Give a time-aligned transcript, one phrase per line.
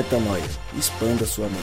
[0.00, 0.42] Metanoia.
[0.78, 1.60] Expanda sua mente.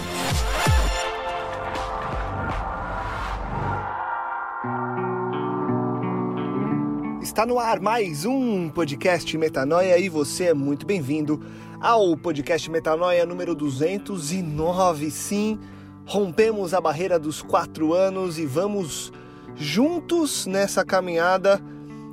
[7.19, 11.41] Está no ar mais um podcast Metanoia e você é muito bem-vindo
[11.81, 15.09] ao podcast Metanoia número 209.
[15.09, 15.57] Sim,
[16.05, 19.11] rompemos a barreira dos quatro anos e vamos
[19.55, 21.59] juntos nessa caminhada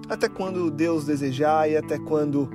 [0.08, 2.48] até quando Deus desejar e até quando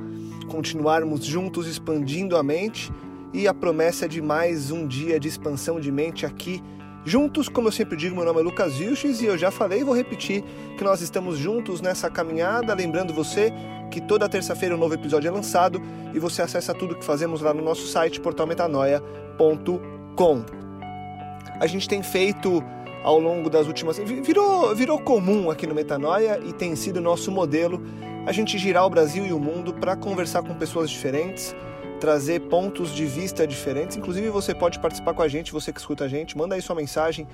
[0.48, 2.92] continuarmos juntos expandindo a mente
[3.34, 6.64] e a promessa de mais um dia de expansão de mente aqui
[7.06, 7.48] juntos.
[7.50, 9.96] Como eu sempre digo, meu nome é Lucas Vilches e eu já falei e vou
[9.96, 10.44] repetir
[10.78, 12.74] que nós estamos juntos nessa caminhada.
[12.74, 13.54] Lembrando você
[13.92, 15.82] que toda terça-feira um novo episódio é lançado
[16.14, 20.46] e você acessa tudo que fazemos lá no nosso site portalmetanoia.com.
[21.60, 22.64] A gente tem feito
[23.04, 23.98] ao longo das últimas.
[23.98, 27.82] Virou, virou comum aqui no Metanoia e tem sido nosso modelo
[28.26, 31.56] a gente girar o Brasil e o mundo para conversar com pessoas diferentes,
[32.00, 33.98] trazer pontos de vista diferentes.
[33.98, 36.76] Inclusive, você pode participar com a gente, você que escuta a gente, manda aí sua
[36.76, 37.28] mensagem,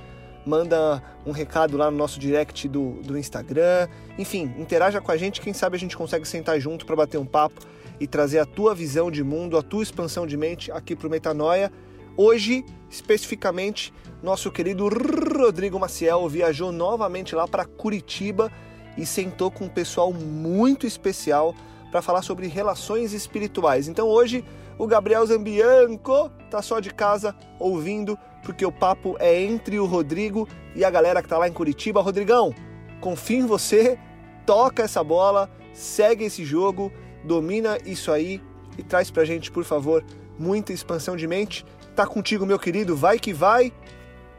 [0.45, 3.88] manda um recado lá no nosso direct do, do Instagram.
[4.17, 7.25] Enfim, interaja com a gente, quem sabe a gente consegue sentar junto para bater um
[7.25, 7.61] papo
[7.99, 11.09] e trazer a tua visão de mundo, a tua expansão de mente aqui para o
[11.09, 11.72] Metanoia.
[12.17, 18.52] Hoje, especificamente, nosso querido Rodrigo Maciel viajou novamente lá para Curitiba
[18.97, 21.53] e sentou com um pessoal muito especial
[21.95, 23.88] para falar sobre relações espirituais.
[23.88, 24.43] Então hoje
[24.77, 30.45] o Gabriel Zambianco tá só de casa ouvindo, porque o papo é entre o Rodrigo
[30.75, 32.01] e a galera que tá lá em Curitiba.
[32.01, 32.53] Rodrigão,
[32.99, 33.97] confio em você,
[34.45, 36.91] toca essa bola, segue esse jogo,
[37.23, 38.41] domina isso aí
[38.77, 40.03] e traz pra gente, por favor,
[40.38, 43.71] muita expansão de mente Tá contigo, meu querido, vai que vai.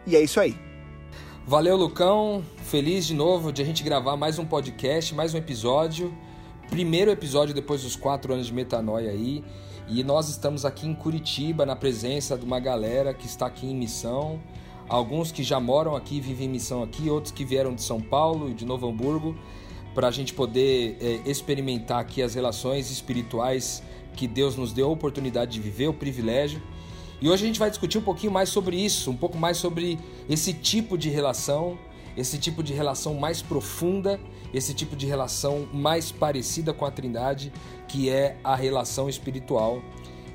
[0.07, 0.55] E é isso aí.
[1.47, 2.45] Valeu, Lucão.
[2.65, 6.15] Feliz de novo de a gente gravar mais um podcast, mais um episódio.
[6.71, 9.43] Primeiro episódio depois dos quatro anos de metanoia aí.
[9.89, 13.75] E nós estamos aqui em Curitiba, na presença de uma galera que está aqui em
[13.75, 14.41] missão.
[14.89, 18.51] Alguns que já moram aqui, vivem em missão aqui, outros que vieram de São Paulo
[18.51, 19.37] e de Novo Hamburgo,
[19.95, 23.83] para a gente poder é, experimentar aqui as relações espirituais
[24.15, 26.61] que Deus nos deu a oportunidade de viver, o privilégio.
[27.21, 29.99] E hoje a gente vai discutir um pouquinho mais sobre isso, um pouco mais sobre
[30.29, 31.79] esse tipo de relação,
[32.17, 34.21] esse tipo de relação mais profunda,
[34.57, 37.53] esse tipo de relação mais parecida com a Trindade,
[37.87, 39.83] que é a relação espiritual.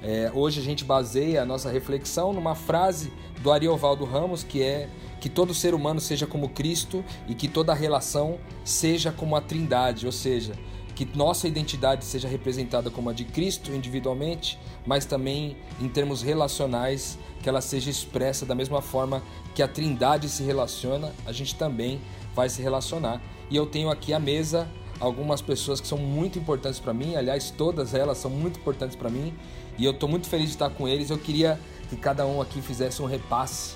[0.04, 3.12] É, hoje a gente baseia a nossa reflexão numa frase
[3.42, 4.88] do Ariovaldo Ramos, que é
[5.20, 10.06] que todo ser humano seja como Cristo e que toda relação seja como a Trindade,
[10.06, 10.54] ou seja,
[10.96, 17.18] que nossa identidade seja representada como a de Cristo individualmente, mas também em termos relacionais,
[17.42, 19.24] que ela seja expressa da mesma forma
[19.56, 22.00] que a Trindade se relaciona, a gente também
[22.36, 23.20] vai se relacionar.
[23.52, 24.68] E eu tenho aqui à mesa
[24.98, 29.10] algumas pessoas que são muito importantes para mim, aliás, todas elas são muito importantes para
[29.10, 29.34] mim,
[29.78, 31.10] e eu estou muito feliz de estar com eles.
[31.10, 33.76] Eu queria que cada um aqui fizesse um repasse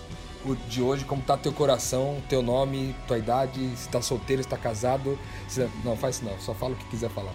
[0.70, 4.58] de hoje, como tá teu coração, teu nome, tua idade, se tá solteiro, se tá
[4.58, 5.20] casado.
[5.48, 5.68] Se...
[5.84, 7.34] Não, faz isso não, só fala o que quiser falar.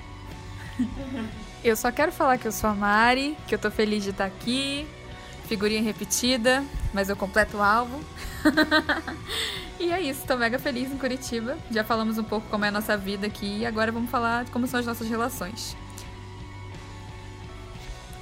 [1.62, 4.24] Eu só quero falar que eu sou a Mari, que eu tô feliz de estar
[4.24, 4.86] aqui.
[5.50, 7.98] Figurinha repetida, mas eu completo o alvo.
[9.80, 11.58] e é isso, tô mega feliz em Curitiba.
[11.72, 14.52] Já falamos um pouco como é a nossa vida aqui e agora vamos falar de
[14.52, 15.76] como são as nossas relações.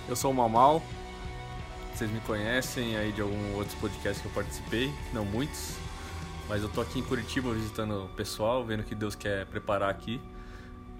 [0.08, 0.82] Eu sou o Mamal,
[1.94, 5.76] vocês me conhecem aí de algum outros podcasts que eu participei, não muitos,
[6.48, 9.90] mas eu tô aqui em Curitiba visitando o pessoal, vendo o que Deus quer preparar
[9.90, 10.18] aqui.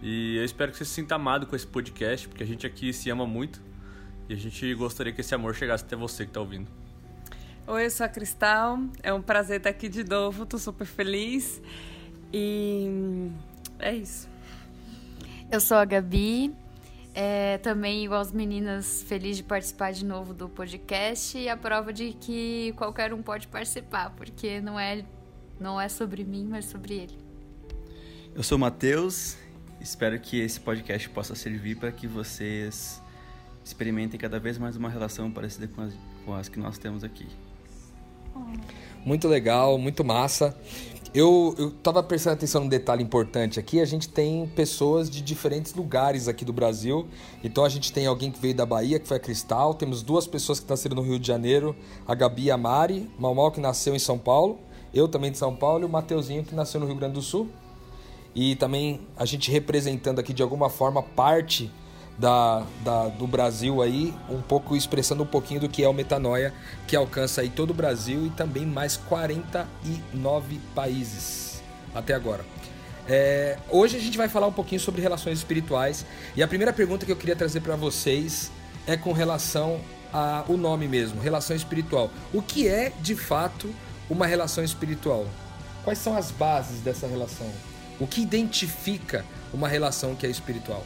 [0.02, 2.92] E eu espero que você se sinta amado com esse podcast, porque a gente aqui
[2.92, 3.66] se ama muito
[4.28, 6.70] e a gente gostaria que esse amor chegasse até você que está ouvindo.
[7.66, 11.60] Oi, eu sou a Cristal, é um prazer estar aqui de novo, tô super feliz
[12.32, 13.30] e
[13.78, 14.28] é isso.
[15.50, 16.54] Eu sou a Gabi,
[17.14, 21.92] é, também, igual as meninas, feliz de participar de novo do podcast e a prova
[21.92, 25.04] de que qualquer um pode participar, porque não é,
[25.58, 27.18] não é sobre mim, mas sobre ele.
[28.34, 29.36] Eu sou o Matheus,
[29.80, 33.02] espero que esse podcast possa servir para que vocês
[33.68, 35.92] experimentem cada vez mais uma relação parecida com as,
[36.24, 37.26] com as que nós temos aqui.
[39.04, 40.56] Muito legal, muito massa.
[41.14, 43.80] Eu, eu tava prestando atenção num detalhe importante aqui.
[43.80, 47.06] A gente tem pessoas de diferentes lugares aqui do Brasil.
[47.42, 49.74] Então a gente tem alguém que veio da Bahia, que foi a Cristal.
[49.74, 51.76] Temos duas pessoas que nasceram no Rio de Janeiro,
[52.06, 53.10] a Gabi e a Mari.
[53.18, 54.58] Mal Mal, que nasceu em São Paulo.
[54.92, 55.84] Eu também de São Paulo.
[55.84, 57.48] E o Mateuzinho, que nasceu no Rio Grande do Sul.
[58.34, 61.70] E também a gente representando aqui de alguma forma parte
[62.18, 66.52] da, da, do Brasil aí, um pouco expressando um pouquinho do que é o Metanoia,
[66.86, 71.62] que alcança aí todo o Brasil e também mais 49 países
[71.94, 72.44] até agora.
[73.08, 76.04] É, hoje a gente vai falar um pouquinho sobre relações espirituais
[76.36, 78.50] e a primeira pergunta que eu queria trazer para vocês
[78.86, 79.80] é com relação
[80.12, 82.10] a, o nome mesmo, relação espiritual.
[82.34, 83.72] O que é, de fato,
[84.10, 85.26] uma relação espiritual?
[85.84, 87.50] Quais são as bases dessa relação?
[88.00, 89.24] O que identifica
[89.54, 90.84] uma relação que é espiritual?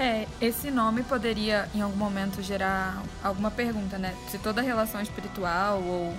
[0.00, 4.16] É, esse nome poderia em algum momento gerar alguma pergunta, né?
[4.30, 6.16] Se toda relação espiritual ou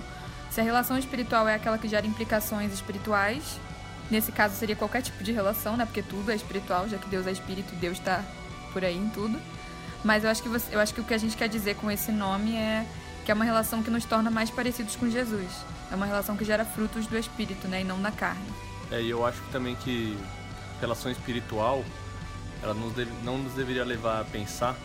[0.52, 3.58] se a relação espiritual é aquela que gera implicações espirituais.
[4.08, 5.84] Nesse caso seria qualquer tipo de relação, né?
[5.84, 8.24] Porque tudo é espiritual, já que Deus é espírito Deus está
[8.72, 9.36] por aí em tudo.
[10.04, 11.90] Mas eu acho que você, eu acho que o que a gente quer dizer com
[11.90, 12.86] esse nome é
[13.24, 15.50] que é uma relação que nos torna mais parecidos com Jesus.
[15.90, 18.46] É uma relação que gera frutos do espírito, né, e não da carne.
[18.92, 20.16] É, e eu acho também que
[20.80, 21.84] relação espiritual,
[22.62, 24.76] ela deve, não nos deveria levar a pensar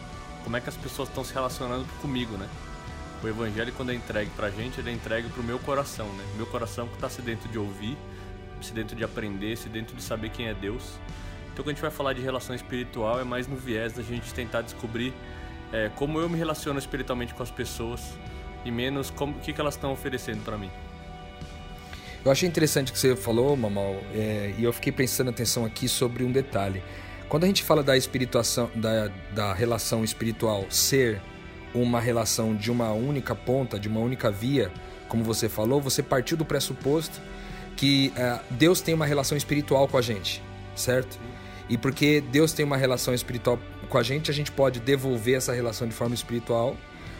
[0.43, 2.47] como é que as pessoas estão se relacionando comigo, né?
[3.23, 6.23] O evangelho quando é entregue pra gente, ele é entregue pro meu coração, né?
[6.35, 7.97] Meu coração que está sedento de ouvir,
[8.61, 10.99] sedento de aprender, sedento de saber quem é Deus.
[11.51, 14.33] Então quando a gente vai falar de relação espiritual, é mais no viés da gente
[14.33, 15.13] tentar descobrir
[15.71, 18.01] é, como eu me relaciono espiritualmente com as pessoas
[18.63, 20.69] e menos como o que, que elas estão oferecendo para mim.
[22.23, 25.87] Eu achei interessante o que você falou, Mamal, é, e eu fiquei prestando atenção aqui
[25.87, 26.83] sobre um detalhe.
[27.29, 31.21] Quando a gente fala da espirituação, da, da relação espiritual ser
[31.73, 34.71] uma relação de uma única ponta, de uma única via,
[35.09, 37.19] como você falou, você partiu do pressuposto
[37.75, 40.41] que é, Deus tem uma relação espiritual com a gente,
[40.75, 41.19] certo?
[41.69, 45.53] E porque Deus tem uma relação espiritual com a gente, a gente pode devolver essa
[45.53, 46.75] relação de forma espiritual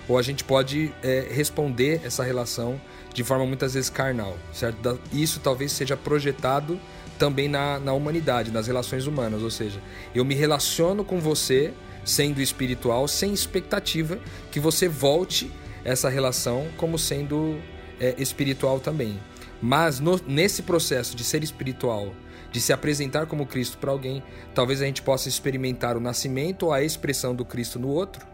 [0.08, 2.80] ou a gente pode é, responder essa relação
[3.14, 5.00] de forma muitas vezes carnal, certo?
[5.12, 6.80] Isso talvez seja projetado
[7.18, 9.82] também na, na humanidade, nas relações humanas, ou seja,
[10.14, 11.74] eu me relaciono com você
[12.06, 14.18] sendo espiritual sem expectativa
[14.50, 15.52] que você volte
[15.84, 17.60] essa relação como sendo
[18.00, 19.20] é, espiritual também.
[19.62, 22.14] Mas no, nesse processo de ser espiritual,
[22.52, 24.24] de se apresentar como Cristo para alguém,
[24.54, 28.26] talvez a gente possa experimentar o nascimento ou a expressão do Cristo no outro,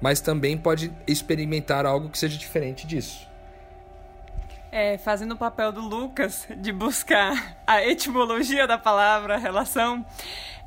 [0.00, 3.31] mas também pode experimentar algo que seja diferente disso.
[4.74, 10.02] É, fazendo o papel do Lucas de buscar a etimologia da palavra relação,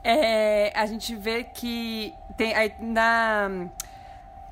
[0.03, 3.67] é, a gente vê que tem aí, na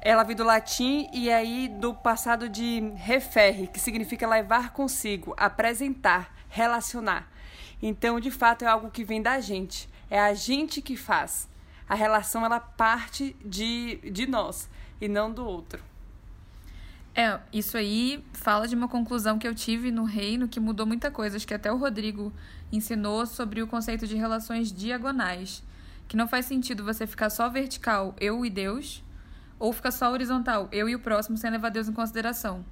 [0.02, 6.34] ela vem do latim e aí do passado de referre, que significa levar consigo, apresentar,
[6.50, 7.32] relacionar.
[7.80, 9.88] Então, de fato, é algo que vem da gente.
[10.10, 11.48] É a gente que faz.
[11.88, 14.68] A relação ela parte de, de nós
[15.00, 15.93] e não do outro.
[17.16, 21.12] É, isso aí fala de uma conclusão que eu tive no reino que mudou muita
[21.12, 21.38] coisa.
[21.38, 22.34] Acho que até o Rodrigo
[22.72, 25.64] ensinou sobre o conceito de relações diagonais.
[26.08, 29.04] Que não faz sentido você ficar só vertical, eu e Deus,
[29.60, 32.66] ou ficar só horizontal, eu e o próximo, sem levar Deus em consideração.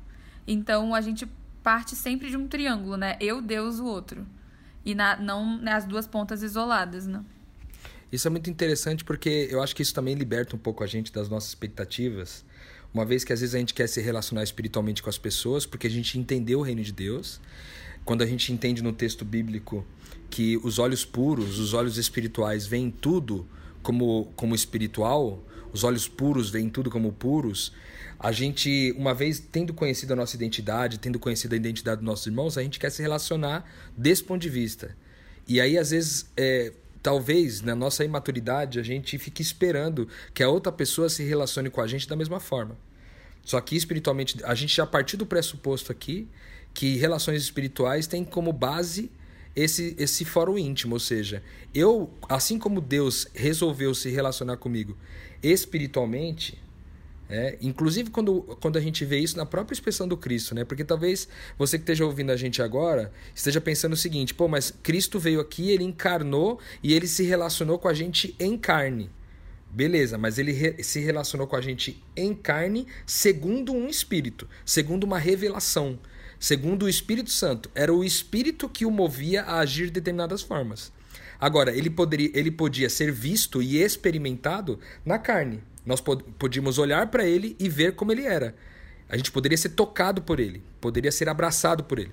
[0.47, 1.27] Então a gente
[1.61, 3.17] parte sempre de um triângulo, né?
[3.19, 4.25] Eu, Deus, o outro.
[4.83, 7.23] E na, não nas duas pontas isoladas, né?
[8.11, 11.13] Isso é muito interessante porque eu acho que isso também liberta um pouco a gente
[11.13, 12.43] das nossas expectativas
[12.93, 15.87] uma vez que às vezes a gente quer se relacionar espiritualmente com as pessoas, porque
[15.87, 17.39] a gente entendeu o reino de Deus.
[18.03, 19.85] Quando a gente entende no texto bíblico
[20.29, 23.47] que os olhos puros, os olhos espirituais veem tudo
[23.81, 27.71] como, como espiritual, os olhos puros veem tudo como puros,
[28.19, 32.27] a gente, uma vez tendo conhecido a nossa identidade, tendo conhecido a identidade dos nossos
[32.27, 33.65] irmãos, a gente quer se relacionar
[33.97, 34.95] desse ponto de vista.
[35.47, 40.49] E aí, às vezes, é, talvez na nossa imaturidade a gente fique esperando que a
[40.49, 42.77] outra pessoa se relacione com a gente da mesma forma.
[43.43, 46.27] Só que espiritualmente, a gente já partiu do pressuposto aqui
[46.73, 49.11] que relações espirituais têm como base
[49.55, 54.97] esse, esse fórum íntimo, ou seja, eu, assim como Deus resolveu se relacionar comigo
[55.43, 56.61] espiritualmente,
[57.31, 60.65] é, inclusive quando, quando a gente vê isso na própria expressão do Cristo, né?
[60.65, 64.73] Porque talvez você que esteja ouvindo a gente agora esteja pensando o seguinte: pô, mas
[64.83, 69.09] Cristo veio aqui, ele encarnou e ele se relacionou com a gente em carne.
[69.69, 75.05] Beleza, mas ele re se relacionou com a gente em carne segundo um espírito, segundo
[75.05, 75.97] uma revelação,
[76.37, 77.71] segundo o Espírito Santo.
[77.73, 80.91] Era o Espírito que o movia a agir de determinadas formas.
[81.39, 85.63] Agora, ele, poderia, ele podia ser visto e experimentado na carne.
[85.85, 88.55] Nós podíamos olhar para ele e ver como ele era.
[89.09, 92.11] A gente poderia ser tocado por ele, poderia ser abraçado por ele.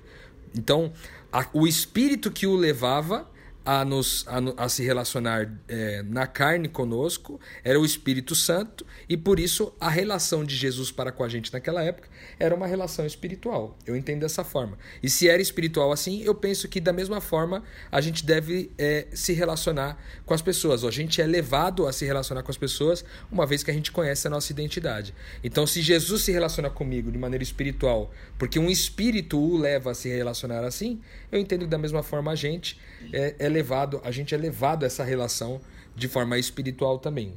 [0.55, 0.91] Então,
[1.31, 3.29] a, o espírito que o levava
[3.69, 9.15] a, nos, a, a se relacionar é, na carne conosco era o Espírito Santo, e
[9.15, 12.09] por isso a relação de Jesus para com a gente naquela época
[12.39, 13.77] era uma relação espiritual.
[13.85, 14.75] Eu entendo dessa forma.
[15.03, 19.05] E se era espiritual assim, eu penso que da mesma forma a gente deve é,
[19.13, 20.83] se relacionar com as pessoas.
[20.83, 23.91] A gente é levado a se relacionar com as pessoas uma vez que a gente
[23.91, 25.13] conhece a nossa identidade.
[25.43, 29.93] Então, se Jesus se relaciona comigo de maneira espiritual, porque um espírito o leva a
[29.93, 30.99] se relacionar assim,
[31.31, 32.79] eu entendo que da mesma forma a gente
[33.13, 33.58] é, é levado,
[34.03, 35.61] a gente é levado a essa relação
[35.95, 37.33] de forma espiritual também.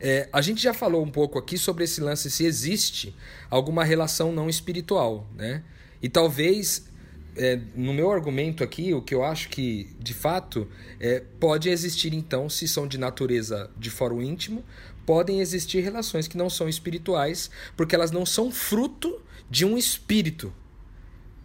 [0.00, 3.14] É, a gente já falou um pouco aqui sobre esse lance se existe
[3.50, 5.62] alguma relação não espiritual, né?
[6.02, 6.88] E talvez
[7.36, 10.66] é, no meu argumento aqui, o que eu acho que de fato
[10.98, 14.64] é, pode existir então, se são de natureza de fórum íntimo,
[15.04, 20.52] podem existir relações que não são espirituais, porque elas não são fruto de um espírito,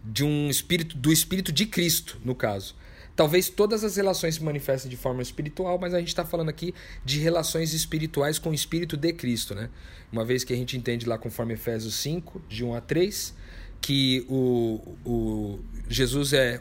[0.04, 2.74] de um espírito do espírito de Cristo, no caso.
[3.16, 6.74] Talvez todas as relações se manifestem de forma espiritual, mas a gente está falando aqui
[7.02, 9.70] de relações espirituais com o espírito de Cristo, né?
[10.12, 13.34] Uma vez que a gente entende lá conforme Efésios 5, de 1 a 3,
[13.80, 15.58] que o, o
[15.88, 16.60] Jesus é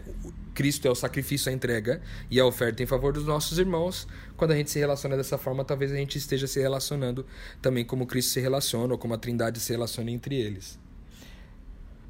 [0.54, 4.08] Cristo é o sacrifício, a entrega e a oferta em favor dos nossos irmãos.
[4.38, 7.26] Quando a gente se relaciona dessa forma, talvez a gente esteja se relacionando
[7.62, 10.80] também como Cristo se relaciona ou como a Trindade se relaciona entre eles.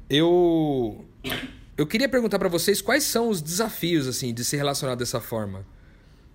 [0.08, 1.04] Eu
[1.76, 5.66] eu queria perguntar para vocês quais são os desafios assim de se relacionar dessa forma.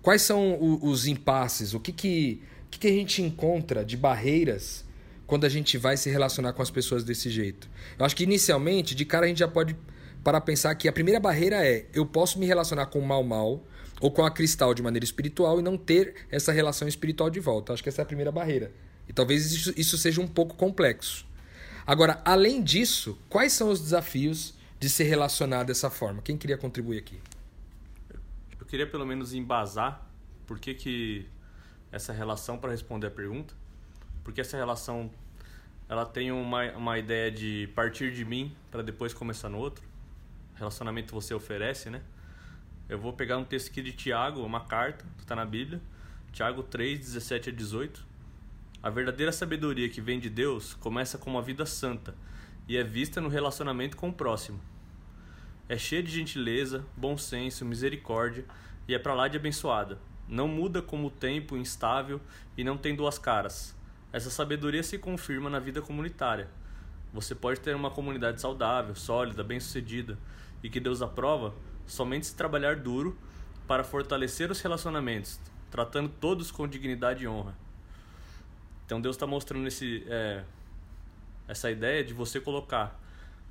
[0.00, 1.74] Quais são os impasses?
[1.74, 4.84] O que que, o que, que a gente encontra de barreiras
[5.26, 7.68] quando a gente vai se relacionar com as pessoas desse jeito?
[7.98, 9.76] Eu acho que inicialmente, de cara, a gente já pode
[10.22, 13.64] parar pensar que a primeira barreira é eu posso me relacionar com o mal mal
[14.00, 17.72] ou com a cristal de maneira espiritual e não ter essa relação espiritual de volta.
[17.72, 18.72] Acho que essa é a primeira barreira.
[19.08, 21.26] E talvez isso, isso seja um pouco complexo.
[21.86, 26.20] Agora, além disso, quais são os desafios de se relacionar dessa forma.
[26.20, 27.20] Quem queria contribuir aqui?
[28.58, 30.04] Eu queria pelo menos embasar
[30.44, 31.24] por que, que
[31.92, 33.54] essa relação, para responder a pergunta,
[34.24, 35.08] porque essa relação
[35.88, 39.84] ela tem uma, uma ideia de partir de mim para depois começar no outro.
[40.56, 42.02] Relacionamento você oferece, né?
[42.88, 45.80] Eu vou pegar um texto aqui de Tiago, uma carta, que está na Bíblia,
[46.32, 48.04] Tiago 3, 17 a 18.
[48.82, 52.16] A verdadeira sabedoria que vem de Deus começa com uma vida santa
[52.66, 54.71] e é vista no relacionamento com o próximo.
[55.68, 58.44] É cheia de gentileza, bom senso, misericórdia
[58.88, 59.98] e é para lá de abençoada.
[60.28, 62.20] Não muda como o tempo, instável
[62.56, 63.74] e não tem duas caras.
[64.12, 66.48] Essa sabedoria se confirma na vida comunitária.
[67.12, 70.18] Você pode ter uma comunidade saudável, sólida, bem-sucedida
[70.62, 71.54] e que Deus aprova
[71.86, 73.16] somente se trabalhar duro
[73.66, 75.40] para fortalecer os relacionamentos,
[75.70, 77.54] tratando todos com dignidade e honra.
[78.84, 80.44] Então Deus está mostrando esse, é,
[81.48, 83.00] essa ideia de você colocar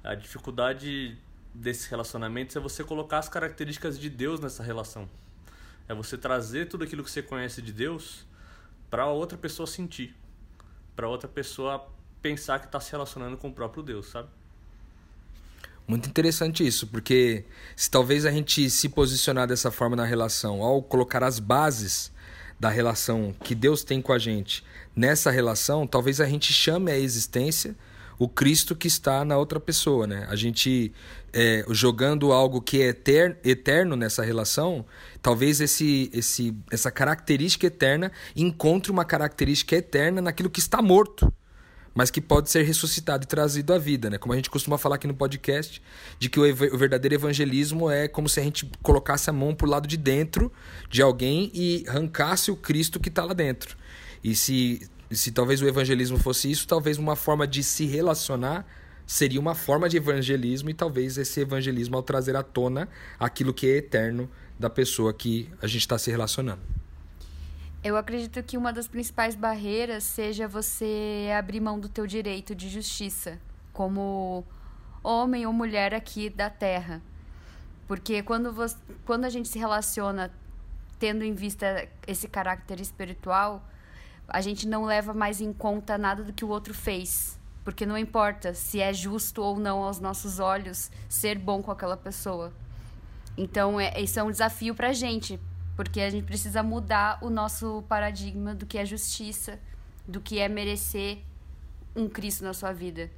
[0.03, 1.17] a dificuldade
[1.53, 5.10] desses relacionamentos é você colocar as características de Deus nessa relação.
[5.88, 8.25] É você trazer tudo aquilo que você conhece de Deus
[8.89, 10.15] para outra pessoa sentir,
[10.96, 11.88] para outra pessoa
[12.22, 14.29] pensar que está se relacionando com o próprio Deus, sabe?
[15.88, 17.43] Muito interessante isso, porque
[17.75, 22.12] se talvez a gente se posicionar dessa forma na relação, ao colocar as bases
[22.60, 24.63] da relação que Deus tem com a gente
[24.96, 27.75] nessa relação, talvez a gente chame a existência
[28.21, 30.27] o Cristo que está na outra pessoa, né?
[30.29, 30.93] A gente
[31.33, 34.85] é, jogando algo que é eterno, eterno nessa relação,
[35.23, 41.33] talvez esse, esse, essa característica eterna encontre uma característica eterna naquilo que está morto,
[41.95, 44.19] mas que pode ser ressuscitado e trazido à vida, né?
[44.19, 45.81] Como a gente costuma falar aqui no podcast,
[46.19, 49.67] de que o, o verdadeiro evangelismo é como se a gente colocasse a mão pro
[49.67, 50.51] lado de dentro
[50.91, 53.75] de alguém e arrancasse o Cristo que está lá dentro.
[54.23, 58.65] E se se talvez o evangelismo fosse isso, talvez uma forma de se relacionar
[59.05, 62.87] seria uma forma de evangelismo e talvez esse evangelismo ao trazer à tona
[63.19, 66.61] aquilo que é eterno da pessoa que a gente está se relacionando.
[67.83, 72.69] Eu acredito que uma das principais barreiras seja você abrir mão do teu direito de
[72.69, 73.39] justiça,
[73.73, 74.45] como
[75.03, 77.01] homem ou mulher aqui da Terra.
[77.87, 80.31] Porque quando, você, quando a gente se relaciona
[80.99, 83.67] tendo em vista esse caráter espiritual,
[84.33, 87.38] a gente não leva mais em conta nada do que o outro fez.
[87.65, 91.97] Porque não importa se é justo ou não aos nossos olhos ser bom com aquela
[91.97, 92.51] pessoa.
[93.38, 95.39] Então, é, é um desafio pra gente,
[95.75, 99.59] porque a gente precisa mudar o nosso paradigma do que é justiça,
[100.07, 101.19] do que é merecer
[101.95, 103.11] um Cristo na sua vida.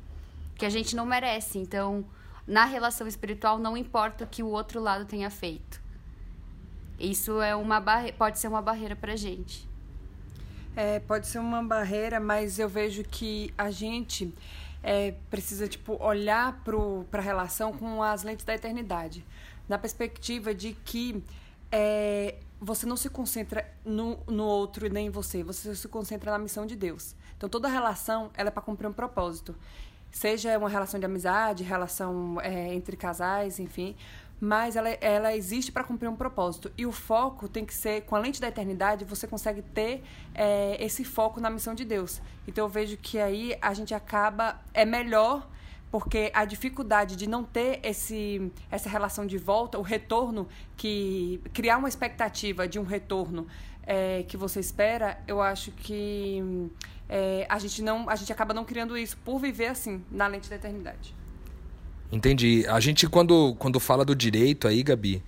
[0.55, 1.57] Que a gente não merece.
[1.59, 2.03] Então,
[2.45, 5.81] na relação espiritual, não importa o que o outro lado tenha feito.
[6.99, 8.11] Isso é uma barre...
[8.11, 9.71] pode ser uma barreira pra gente.
[10.75, 14.33] É, pode ser uma barreira, mas eu vejo que a gente
[14.81, 19.23] é, precisa tipo olhar para a relação com as lentes da eternidade,
[19.69, 21.23] na perspectiva de que
[21.71, 26.31] é, você não se concentra no, no outro e nem em você, você se concentra
[26.31, 27.15] na missão de Deus.
[27.37, 29.55] Então toda relação ela é para cumprir um propósito,
[30.11, 33.95] seja uma relação de amizade, relação é, entre casais, enfim
[34.39, 36.71] mas ela, ela existe para cumprir um propósito.
[36.77, 40.03] E o foco tem que ser, com a lente da eternidade, você consegue ter
[40.35, 42.21] é, esse foco na missão de Deus.
[42.47, 45.47] Então eu vejo que aí a gente acaba, é melhor
[45.93, 51.77] porque a dificuldade de não ter esse, essa relação de volta, o retorno, que criar
[51.77, 53.47] uma expectativa de um retorno
[53.85, 56.41] é, que você espera, eu acho que
[57.07, 60.49] é, a gente não, a gente acaba não criando isso por viver assim na lente
[60.49, 61.13] da eternidade.
[62.13, 62.63] Entendi.
[62.67, 65.23] A gente quando quando fala do direito aí, Gabi,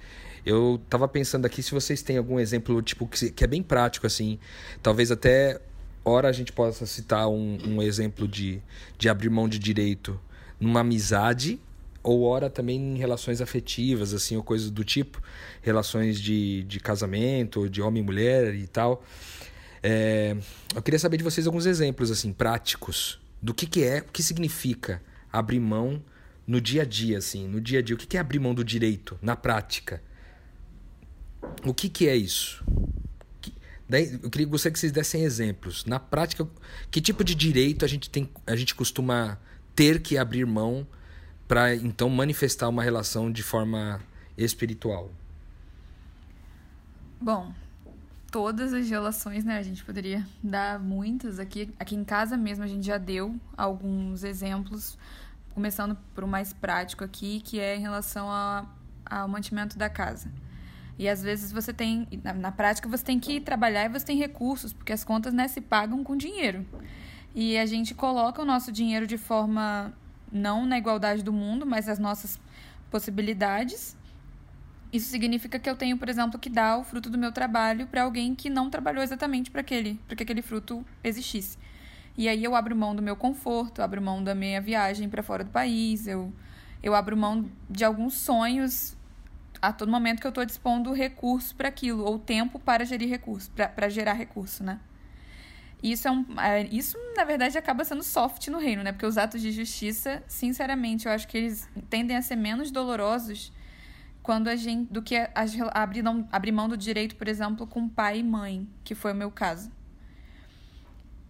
[0.45, 4.05] eu tava pensando aqui se vocês têm algum exemplo tipo que, que é bem prático
[4.05, 4.37] assim,
[4.83, 5.59] talvez até
[6.03, 8.61] ora a gente possa citar um, um exemplo de,
[8.99, 10.19] de abrir mão de direito
[10.59, 11.59] numa amizade
[12.03, 15.19] ou ora também em relações afetivas, assim, ou coisas do tipo,
[15.63, 19.03] relações de, de casamento, de homem e mulher e tal.
[19.81, 20.37] É,
[20.75, 24.21] eu queria saber de vocês alguns exemplos, assim, práticos, do que, que é, o que
[24.21, 25.01] significa
[25.33, 25.99] abrir mão
[26.47, 27.95] no dia a dia, assim, no dia a dia.
[27.95, 30.01] O que, que é abrir mão do direito, na prática?
[31.65, 32.63] O que, que é isso?
[33.87, 35.85] Daí, eu queria gostaria que vocês dessem exemplos.
[35.85, 36.47] Na prática,
[36.89, 39.37] que tipo de direito a gente tem, a gente costuma
[39.75, 40.87] ter que abrir mão
[41.47, 44.01] para então manifestar uma relação de forma
[44.35, 45.11] espiritual?
[47.21, 47.53] Bom,
[48.31, 49.57] todas as relações, né?
[49.57, 51.73] A gente poderia dar muitas aqui.
[51.79, 54.97] Aqui em casa mesmo a gente já deu alguns exemplos,
[55.55, 58.65] começando por o mais prático aqui, que é em relação a,
[59.05, 60.29] ao mantimento da casa.
[60.99, 64.17] E às vezes você tem, na, na, prática, você tem que trabalhar e você tem
[64.17, 66.65] recursos, porque as contas né, se pagam com dinheiro.
[67.33, 69.93] E a gente coloca o nosso dinheiro de forma
[70.31, 72.39] não na igualdade do mundo, mas as nossas
[72.91, 73.95] possibilidades.
[74.91, 78.03] Isso significa que eu tenho, por exemplo, que dar o fruto do meu trabalho para
[78.03, 81.57] alguém que não trabalhou exatamente para aquele, para que aquele fruto existisse.
[82.17, 85.43] E aí eu abro mão do meu conforto, abro mão da minha viagem para fora
[85.43, 86.31] do país, eu
[86.81, 88.95] eu abro mão de alguns sonhos
[89.61, 93.49] a todo momento que eu estou dispondo recurso para aquilo ou tempo para gerir recurso,
[93.51, 94.79] para gerar recurso, né?
[95.81, 98.91] Isso, é um, é, isso, na verdade, acaba sendo soft no reino, né?
[98.91, 103.51] Porque os atos de justiça, sinceramente, eu acho que eles tendem a ser menos dolorosos
[104.23, 107.67] quando a gente do que a, a, abrir, não, abrir mão do direito, por exemplo,
[107.67, 109.71] com pai e mãe, que foi o meu caso.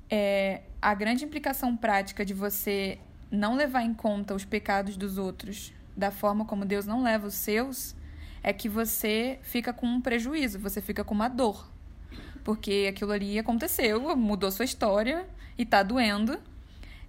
[0.09, 2.99] É, a grande implicação prática de você
[3.31, 7.33] não levar em conta os pecados dos outros da forma como Deus não leva os
[7.33, 7.95] seus
[8.43, 11.73] é que você fica com um prejuízo, você fica com uma dor
[12.45, 16.39] porque aquilo ali aconteceu, mudou sua história e tá doendo.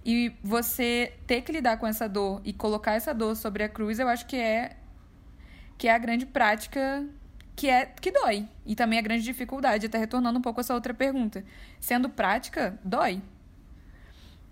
[0.03, 3.99] E você ter que lidar com essa dor e colocar essa dor sobre a cruz,
[3.99, 4.75] eu acho que é
[5.77, 7.07] que é a grande prática
[7.57, 8.47] que é que dói.
[8.65, 11.43] E também a grande dificuldade, até retornando um pouco essa outra pergunta.
[11.79, 13.19] Sendo prática, dói.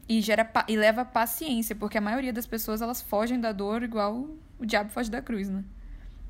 [0.10, 4.28] E gera e leva paciência, porque a maioria das pessoas elas fogem da dor igual
[4.60, 5.64] o diabo foge da cruz, né?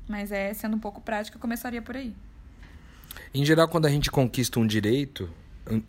[0.06, 2.14] Mas é sendo um pouco prática, eu começaria por aí.
[3.34, 5.28] Em geral, quando a gente conquista um direito,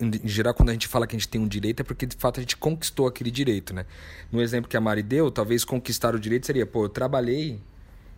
[0.00, 2.16] em geral, quando a gente fala que a gente tem um direito, é porque de
[2.16, 3.84] fato a gente conquistou aquele direito, né?
[4.32, 7.60] No exemplo que a Mari deu, talvez conquistar o direito seria, pô, eu trabalhei,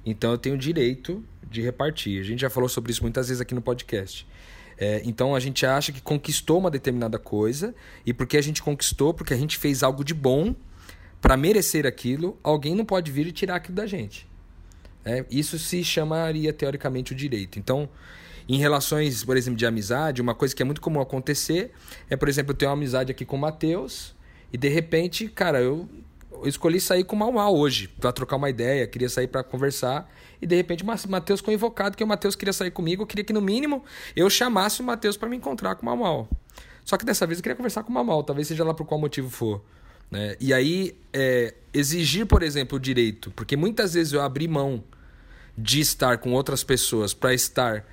[0.04, 2.20] então eu tenho o direito de repartir.
[2.20, 4.26] A gente já falou sobre isso muitas vezes aqui no podcast.
[4.78, 7.74] É, então a gente acha que conquistou uma determinada coisa,
[8.06, 10.54] e porque a gente conquistou, porque a gente fez algo de bom
[11.20, 14.26] para merecer aquilo, alguém não pode vir e tirar aquilo da gente.
[15.04, 17.58] É, isso se chamaria teoricamente o direito.
[17.58, 17.88] Então,
[18.48, 21.72] em relações, por exemplo, de amizade, uma coisa que é muito comum acontecer
[22.08, 24.14] é, por exemplo, eu tenho uma amizade aqui com o Matheus
[24.52, 25.88] e de repente, cara, eu,
[26.42, 30.10] eu escolhi sair com o Mal hoje para trocar uma ideia, queria sair para conversar
[30.40, 33.24] e de repente o Matheus ficou invocado que o Matheus queria sair comigo, eu queria
[33.24, 36.28] que no mínimo eu chamasse o Matheus para me encontrar com o Mal.
[36.84, 39.00] Só que dessa vez eu queria conversar com o Mal talvez seja lá por qual
[39.00, 39.62] motivo for.
[40.10, 40.36] Né?
[40.40, 44.82] E aí, é, exigir, por exemplo, o direito, porque muitas vezes eu abri mão
[45.56, 47.84] de estar com outras pessoas para estar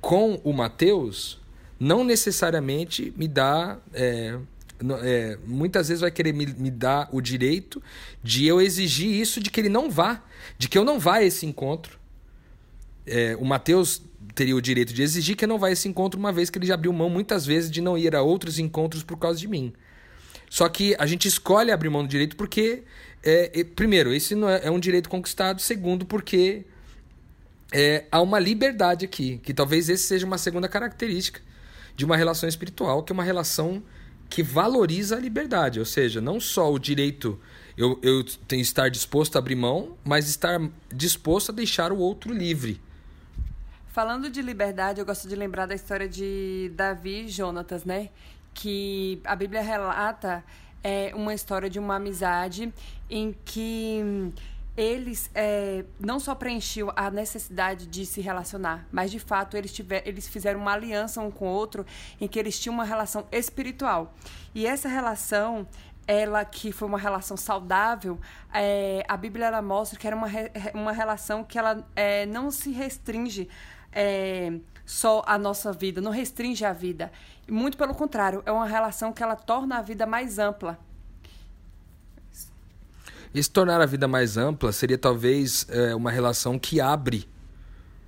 [0.00, 1.42] com o Mateus
[1.78, 3.78] não necessariamente me dá.
[3.92, 4.38] É,
[5.02, 7.82] é, muitas vezes vai querer me, me dar o direito
[8.22, 10.22] de eu exigir isso de que ele não vá,
[10.58, 11.98] de que eu não vá a esse encontro.
[13.06, 14.02] É, o Mateus
[14.34, 16.58] teria o direito de exigir que eu não vá a esse encontro, uma vez que
[16.58, 19.46] ele já abriu mão muitas vezes de não ir a outros encontros por causa de
[19.46, 19.72] mim.
[20.50, 22.82] Só que a gente escolhe abrir mão do direito porque,
[23.22, 26.64] é, primeiro, esse não é, é um direito conquistado, segundo, porque
[27.72, 31.40] é, há uma liberdade aqui, que talvez esse seja uma segunda característica
[31.96, 33.82] de uma relação espiritual, que é uma relação
[34.28, 37.38] que valoriza a liberdade, ou seja, não só o direito
[37.76, 40.60] eu, eu tenho estar disposto a abrir mão, mas estar
[40.92, 42.80] disposto a deixar o outro livre.
[43.88, 48.10] Falando de liberdade, eu gosto de lembrar da história de Davi e Jonatas, né?
[48.52, 50.44] Que a Bíblia relata
[50.82, 52.72] é, uma história de uma amizade
[53.10, 54.32] em que
[54.76, 60.06] eles é, não só preenchiam a necessidade de se relacionar, mas de fato eles, tiver,
[60.06, 61.86] eles fizeram uma aliança um com o outro
[62.20, 64.14] em que eles tinham uma relação espiritual.
[64.54, 65.66] E essa relação,
[66.06, 68.18] ela que foi uma relação saudável,
[68.52, 70.28] é, a Bíblia ela mostra que era uma,
[70.74, 73.48] uma relação que ela é, não se restringe
[73.92, 74.52] é,
[74.84, 77.12] só a nossa vida, não restringe a vida.
[77.48, 80.78] Muito pelo contrário, é uma relação que ela torna a vida mais ampla.
[83.34, 87.28] E se tornar a vida mais ampla seria talvez é, uma relação que abre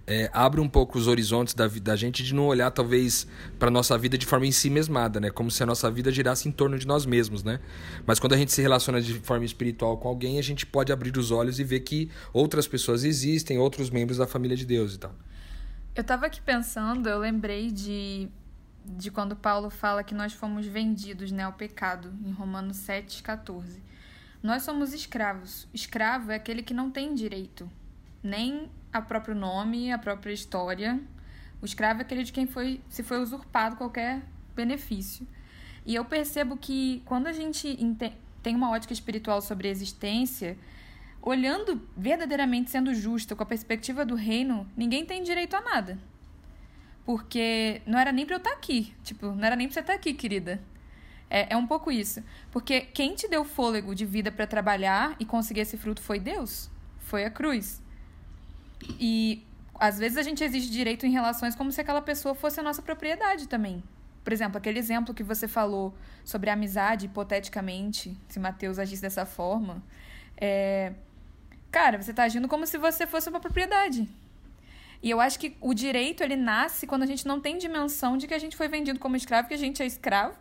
[0.07, 3.27] é, abre um pouco os horizontes da, da gente de não olhar talvez
[3.59, 5.31] para nossa vida de forma em si mesmada, né?
[5.31, 7.59] Como se a nossa vida girasse em torno de nós mesmos, né?
[8.07, 11.17] Mas quando a gente se relaciona de forma espiritual com alguém, a gente pode abrir
[11.19, 14.99] os olhos e ver que outras pessoas existem, outros membros da família de Deus e
[14.99, 15.15] tal.
[15.93, 18.29] Eu estava aqui pensando, eu lembrei de
[18.89, 23.83] de quando Paulo fala que nós fomos vendidos né, ao pecado, em Romanos 7, 14.
[24.47, 25.67] Nós somos escravos.
[25.75, 27.69] Escravo é aquele que não tem direito,
[28.23, 31.01] nem a próprio nome, a própria história.
[31.61, 34.23] O escravo é aquele de quem foi, se foi usurpado qualquer
[34.55, 35.27] benefício.
[35.85, 37.77] E eu percebo que quando a gente
[38.41, 40.57] tem uma ótica espiritual sobre a existência,
[41.21, 45.99] olhando verdadeiramente sendo justa com a perspectiva do reino, ninguém tem direito a nada.
[47.05, 48.95] Porque não era nem pra eu estar aqui.
[49.03, 50.63] Tipo, não era nem pra você estar aqui, querida.
[51.29, 52.23] É, é um pouco isso.
[52.51, 56.71] Porque quem te deu fôlego de vida para trabalhar e conseguir esse fruto foi Deus.
[56.99, 57.83] Foi a cruz.
[58.99, 59.45] E
[59.79, 62.83] às vezes a gente exige direito em relações como se aquela pessoa fosse a nossa
[62.83, 63.83] propriedade também.
[64.23, 69.25] Por exemplo, aquele exemplo que você falou sobre a amizade, hipoteticamente, se Mateus agisse dessa
[69.25, 69.83] forma.
[70.37, 70.93] É...
[71.71, 74.09] Cara, você está agindo como se você fosse uma propriedade.
[75.03, 78.27] E eu acho que o direito ele nasce quando a gente não tem dimensão de
[78.27, 80.37] que a gente foi vendido como escravo, que a gente é escravo.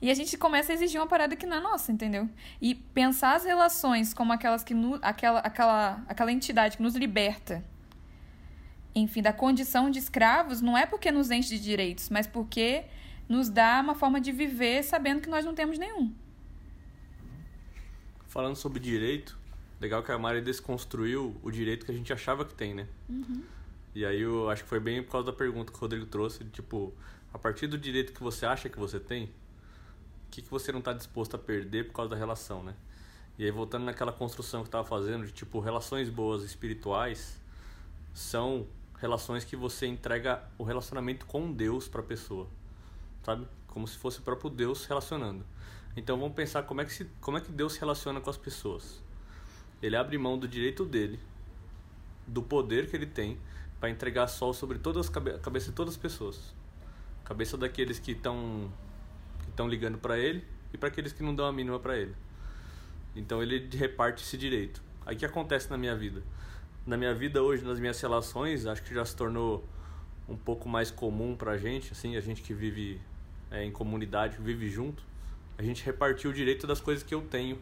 [0.00, 2.28] E a gente começa a exigir uma parada que não é nossa, entendeu?
[2.60, 7.64] E pensar as relações como aquelas que no, aquela, aquela, aquela entidade que nos liberta,
[8.94, 12.84] enfim, da condição de escravos, não é porque nos enche de direitos, mas porque
[13.28, 16.12] nos dá uma forma de viver sabendo que nós não temos nenhum.
[18.28, 19.36] Falando sobre direito,
[19.80, 22.86] legal que a Mari desconstruiu o direito que a gente achava que tem, né?
[23.08, 23.42] Uhum.
[23.94, 26.44] E aí eu acho que foi bem por causa da pergunta que o Rodrigo trouxe,
[26.46, 26.92] tipo,
[27.32, 29.30] a partir do direito que você acha que você tem,
[30.28, 32.74] o que, que você não está disposto a perder por causa da relação, né?
[33.38, 37.40] E aí voltando naquela construção que estava fazendo de tipo relações boas espirituais
[38.12, 38.66] são
[39.00, 42.46] relações que você entrega o relacionamento com Deus para a pessoa,
[43.22, 43.46] sabe?
[43.68, 45.46] Como se fosse o próprio Deus relacionando.
[45.96, 48.36] Então vamos pensar como é que se, como é que Deus se relaciona com as
[48.36, 49.02] pessoas.
[49.80, 51.18] Ele abre mão do direito dele,
[52.26, 53.38] do poder que ele tem
[53.80, 56.52] para entregar sol sobre todas as cabe cabeça de todas as pessoas.
[57.24, 58.70] Cabeça daqueles que estão
[59.58, 62.14] estão ligando para ele e para aqueles que não dão a mínima para ele.
[63.16, 64.80] Então ele reparte esse direito.
[65.04, 66.22] Aí que acontece na minha vida?
[66.86, 69.68] Na minha vida hoje, nas minhas relações, acho que já se tornou
[70.28, 73.00] um pouco mais comum pra gente, assim, a gente que vive
[73.50, 75.02] é, em comunidade, vive junto,
[75.56, 77.58] a gente repartiu o direito das coisas que eu tenho,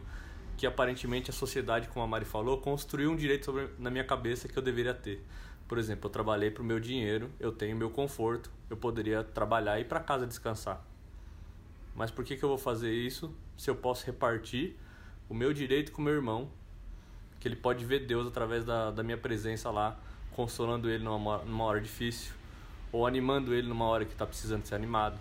[0.55, 4.47] que aparentemente a sociedade, como a Mari falou, construiu um direito sobre, na minha cabeça
[4.47, 5.25] que eu deveria ter.
[5.67, 9.81] Por exemplo, eu trabalhei pro meu dinheiro, eu tenho meu conforto, eu poderia trabalhar e
[9.81, 10.85] ir para casa descansar.
[11.97, 14.75] Mas por que, que eu vou fazer isso se eu posso repartir
[15.27, 16.47] o meu direito com meu irmão?
[17.39, 19.99] Que ele pode ver Deus através da, da minha presença lá,
[20.31, 22.33] consolando ele numa, numa hora difícil,
[22.91, 25.17] ou animando ele numa hora que está precisando ser animado,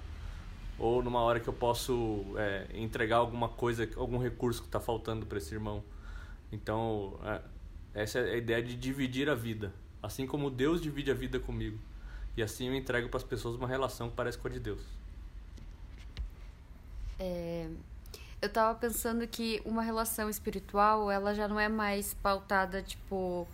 [0.78, 5.24] ou numa hora que eu posso é, entregar alguma coisa, algum recurso que está faltando
[5.24, 5.82] para esse irmão.
[6.52, 7.40] Então, é,
[8.02, 9.72] essa é a ideia de dividir a vida.
[10.02, 11.78] Assim como Deus divide a vida comigo.
[12.36, 15.05] E assim eu entrego para as pessoas uma relação que parece com a de Deus.
[17.18, 17.68] É,
[18.40, 23.46] eu tava pensando que uma relação espiritual, ela já não é mais pautada, tipo,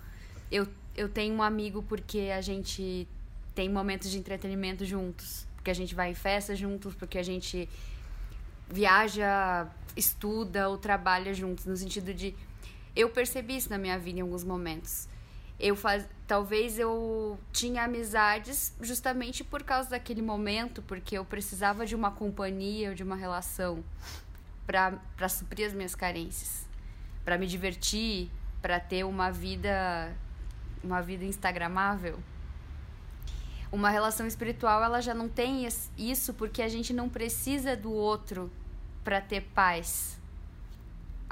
[0.50, 3.06] eu, eu tenho um amigo porque a gente
[3.54, 7.68] tem momentos de entretenimento juntos, porque a gente vai em festa juntos, porque a gente
[8.68, 12.34] viaja, estuda ou trabalha juntos, no sentido de
[12.94, 15.08] eu percebi isso na minha vida em alguns momentos.
[15.58, 21.94] Eu faz, talvez eu tinha amizades justamente por causa daquele momento, porque eu precisava de
[21.94, 23.84] uma companhia, de uma relação
[24.66, 26.66] para suprir as minhas carências,
[27.24, 30.12] para me divertir, para ter uma vida
[30.82, 32.18] uma vida instagramável.
[33.70, 38.50] Uma relação espiritual, ela já não tem isso porque a gente não precisa do outro
[39.02, 40.18] para ter paz.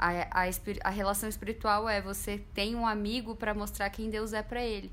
[0.01, 0.49] A, a,
[0.83, 4.91] a relação espiritual é você tem um amigo para mostrar quem Deus é para ele.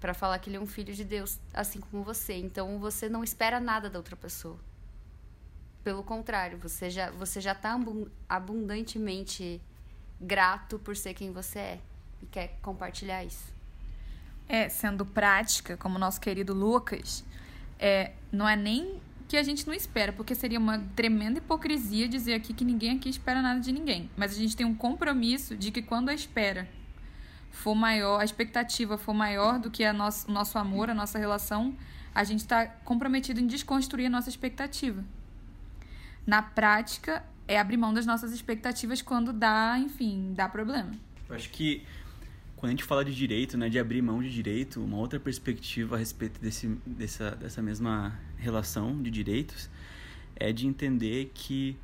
[0.00, 2.34] Para falar que ele é um filho de Deus, assim como você.
[2.34, 4.56] Então você não espera nada da outra pessoa.
[5.82, 7.76] Pelo contrário, você já você já tá
[8.28, 9.60] abundantemente
[10.20, 11.80] grato por ser quem você é
[12.22, 13.52] e quer compartilhar isso.
[14.48, 17.24] É, sendo prática, como nosso querido Lucas,
[17.78, 22.32] é, não é nem que a gente não espera, porque seria uma tremenda hipocrisia dizer
[22.32, 24.10] aqui que ninguém aqui espera nada de ninguém.
[24.16, 26.66] Mas a gente tem um compromisso de que quando a espera
[27.50, 31.18] for maior, a expectativa for maior do que a nosso, o nosso amor, a nossa
[31.18, 31.76] relação,
[32.14, 35.04] a gente está comprometido em desconstruir a nossa expectativa.
[36.26, 40.92] Na prática, é abrir mão das nossas expectativas quando dá, enfim, dá problema.
[41.28, 41.84] Acho que
[42.58, 45.94] quando a gente fala de direito, né, de abrir mão de direito, uma outra perspectiva
[45.94, 49.70] a respeito desse, dessa, dessa mesma relação de direitos
[50.34, 51.76] é de entender que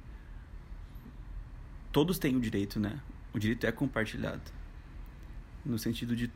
[1.93, 2.99] todos têm o direito, né?
[3.33, 4.43] O direito é compartilhado.
[5.65, 6.29] No sentido de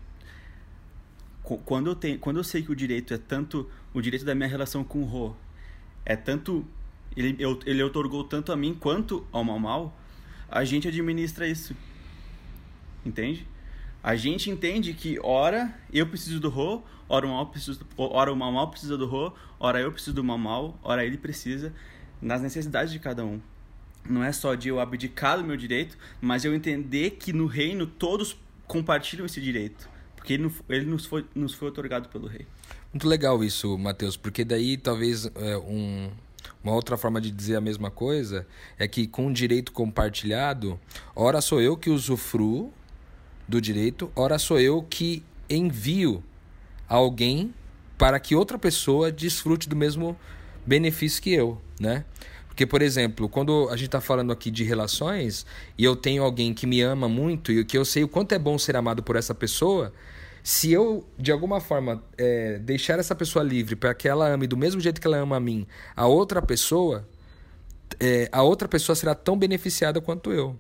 [1.43, 4.49] quando eu tenho, quando eu sei que o direito é tanto o direito da minha
[4.49, 5.35] relação com o Rô
[6.05, 6.65] é tanto
[7.17, 10.01] ele eu, ele otorgou tanto a mim quanto ao Mal Mal,
[10.49, 11.75] a gente administra isso.
[13.05, 13.45] Entende?
[14.03, 18.37] A gente entende que ora eu preciso do Rô, ora o Mal precisa, ora o
[18.37, 21.73] Mal precisa do Rô, ora eu preciso do Mal, ora ele precisa
[22.23, 23.41] nas necessidades de cada um.
[24.09, 27.87] Não é só de eu abdicar do meu direito, mas eu entender que no reino
[27.87, 29.89] todos compartilham esse direito.
[30.15, 32.47] Porque ele, ele nos, foi, nos foi otorgado pelo rei.
[32.93, 36.11] Muito legal isso, Mateus, porque daí talvez é, um,
[36.63, 38.47] uma outra forma de dizer a mesma coisa
[38.79, 40.81] é que com o direito compartilhado,
[41.15, 42.73] ora sou eu que usufruo
[43.49, 46.23] do direito, ora sou eu que envio
[46.87, 47.55] alguém
[47.97, 50.17] para que outra pessoa desfrute do mesmo
[50.67, 52.05] benefício que eu, né?
[52.47, 55.47] Porque, por exemplo, quando a gente está falando aqui de relações
[55.79, 58.39] e eu tenho alguém que me ama muito e que eu sei o quanto é
[58.39, 59.93] bom ser amado por essa pessoa,
[60.43, 64.57] se eu, de alguma forma, é, deixar essa pessoa livre para que ela ame do
[64.57, 67.07] mesmo jeito que ela ama a mim, a outra pessoa,
[68.01, 70.59] é, a outra pessoa será tão beneficiada quanto eu.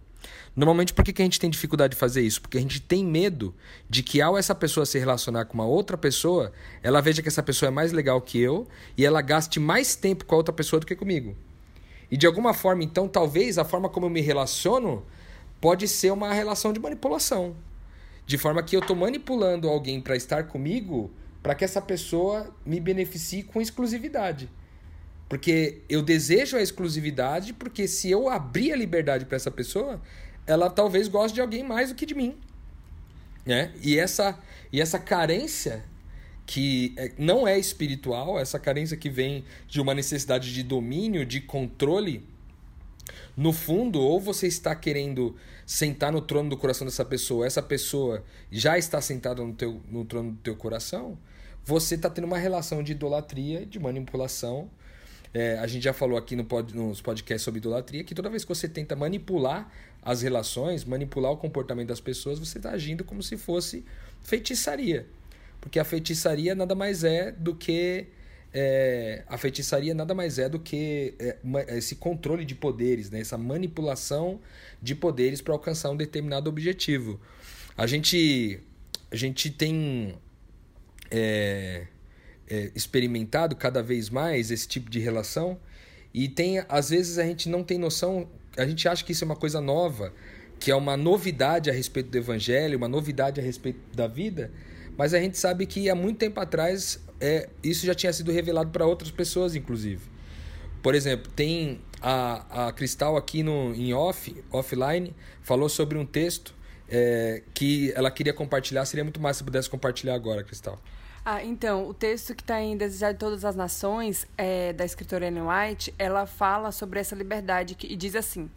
[0.58, 2.42] Normalmente, por que, que a gente tem dificuldade de fazer isso?
[2.42, 3.54] Porque a gente tem medo
[3.88, 6.50] de que, ao essa pessoa se relacionar com uma outra pessoa,
[6.82, 8.66] ela veja que essa pessoa é mais legal que eu
[8.96, 11.36] e ela gaste mais tempo com a outra pessoa do que comigo.
[12.10, 15.04] E de alguma forma, então, talvez a forma como eu me relaciono
[15.60, 17.54] pode ser uma relação de manipulação.
[18.26, 21.08] De forma que eu estou manipulando alguém para estar comigo
[21.40, 24.50] para que essa pessoa me beneficie com exclusividade.
[25.28, 30.00] Porque eu desejo a exclusividade, porque se eu abrir a liberdade para essa pessoa,
[30.48, 32.36] ela talvez goste de alguém mais do que de mim.
[33.44, 33.72] Né?
[33.82, 34.36] E, essa,
[34.72, 35.84] e essa carência
[36.46, 41.42] que é, não é espiritual, essa carência que vem de uma necessidade de domínio, de
[41.42, 42.26] controle,
[43.36, 48.24] no fundo, ou você está querendo sentar no trono do coração dessa pessoa, essa pessoa
[48.50, 51.18] já está sentada no, teu, no trono do teu coração,
[51.62, 54.70] você está tendo uma relação de idolatria, de manipulação,
[55.32, 58.44] é, a gente já falou aqui no pod, nos podcasts sobre idolatria que toda vez
[58.44, 59.70] que você tenta manipular
[60.02, 63.84] as relações, manipular o comportamento das pessoas, você está agindo como se fosse
[64.22, 65.06] feitiçaria.
[65.60, 68.06] Porque a feitiçaria nada mais é do que.
[68.54, 71.36] É, a feitiçaria nada mais é do que é,
[71.76, 73.20] esse controle de poderes, né?
[73.20, 74.40] essa manipulação
[74.80, 77.20] de poderes para alcançar um determinado objetivo.
[77.76, 78.60] A gente,
[79.10, 80.14] a gente tem.
[81.10, 81.86] É,
[82.48, 85.58] é, experimentado cada vez mais esse tipo de relação
[86.12, 89.26] e tem às vezes a gente não tem noção, a gente acha que isso é
[89.26, 90.12] uma coisa nova,
[90.58, 94.50] que é uma novidade a respeito do evangelho, uma novidade a respeito da vida,
[94.96, 98.70] mas a gente sabe que há muito tempo atrás é, isso já tinha sido revelado
[98.70, 100.02] para outras pessoas, inclusive.
[100.82, 106.54] Por exemplo, tem a, a Cristal aqui no, em off, offline, falou sobre um texto
[106.88, 108.84] é, que ela queria compartilhar.
[108.84, 110.80] Seria muito mais se pudesse compartilhar agora, Cristal.
[111.24, 115.26] Ah, então, o texto que está em Desejar de Todas as Nações, é, da escritora
[115.26, 118.50] Ellen White, ela fala sobre essa liberdade que, e diz assim: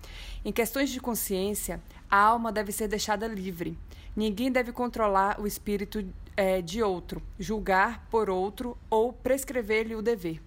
[0.46, 3.78] em questões de consciência, a alma deve ser deixada livre.
[4.16, 10.42] Ninguém deve controlar o espírito é, de outro, julgar por outro ou prescrever-lhe o dever.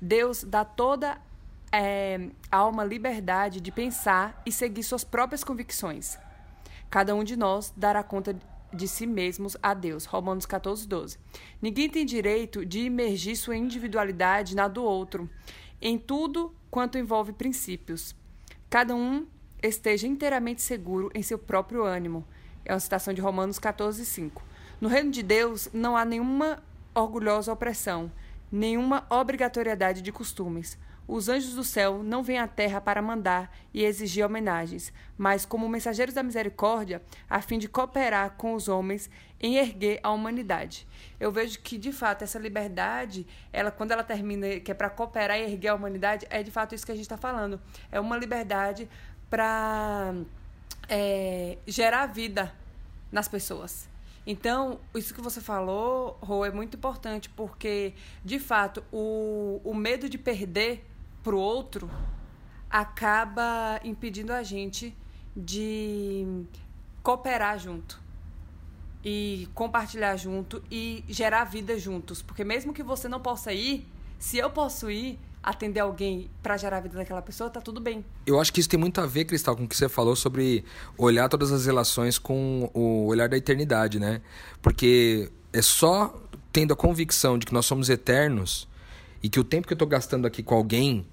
[0.00, 1.18] Deus dá toda
[1.72, 6.18] é, alma liberdade de pensar e seguir suas próprias convicções.
[6.90, 8.36] Cada um de nós dará conta
[8.76, 10.04] de si mesmos a Deus.
[10.04, 11.18] Romanos 14, 12.
[11.60, 15.28] Ninguém tem direito de imergir sua individualidade na do outro,
[15.80, 18.14] em tudo quanto envolve princípios.
[18.68, 19.26] Cada um
[19.62, 22.26] esteja inteiramente seguro em seu próprio ânimo.
[22.64, 24.42] É uma citação de Romanos 14, 5.
[24.80, 26.62] No reino de Deus não há nenhuma
[26.94, 28.12] orgulhosa opressão,
[28.50, 30.78] nenhuma obrigatoriedade de costumes.
[31.08, 35.68] Os anjos do céu não vêm à terra para mandar e exigir homenagens, mas como
[35.68, 39.08] mensageiros da misericórdia, a fim de cooperar com os homens
[39.40, 40.86] em erguer a humanidade.
[41.20, 45.38] Eu vejo que, de fato, essa liberdade, ela quando ela termina, que é para cooperar
[45.38, 47.60] e erguer a humanidade, é de fato isso que a gente está falando.
[47.92, 48.88] É uma liberdade
[49.30, 50.12] para
[50.88, 52.52] é, gerar vida
[53.12, 53.88] nas pessoas.
[54.26, 60.08] Então, isso que você falou, Rô, é muito importante, porque, de fato, o, o medo
[60.08, 60.84] de perder
[61.26, 61.90] para o outro
[62.70, 64.94] acaba impedindo a gente
[65.36, 66.24] de
[67.02, 68.00] cooperar junto.
[69.04, 72.22] e compartilhar junto e gerar vida juntos.
[72.22, 73.86] Porque mesmo que você não possa ir,
[74.18, 78.04] se eu posso ir, atender alguém para gerar a vida daquela pessoa, tá tudo bem.
[78.26, 80.64] Eu acho que isso tem muito a ver, Cristal, com o que você falou sobre
[80.98, 84.20] olhar todas as relações com o olhar da eternidade, né?
[84.60, 86.20] Porque é só
[86.52, 88.68] tendo a convicção de que nós somos eternos
[89.22, 91.06] e que o tempo que eu tô gastando aqui com alguém,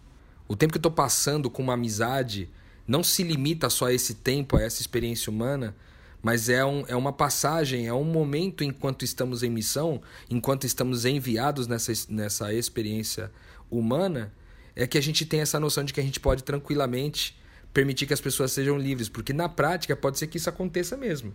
[0.48, 2.50] o tempo que eu tô passando com uma amizade,
[2.88, 5.76] não se limita só a esse tempo, a essa experiência humana,
[6.22, 11.06] mas é, um, é uma passagem, é um momento enquanto estamos em missão, enquanto estamos
[11.06, 13.32] enviados nessa, nessa experiência
[13.70, 14.34] humana
[14.76, 17.38] é que a gente tem essa noção de que a gente pode tranquilamente
[17.74, 21.34] permitir que as pessoas sejam livres, porque na prática pode ser que isso aconteça mesmo.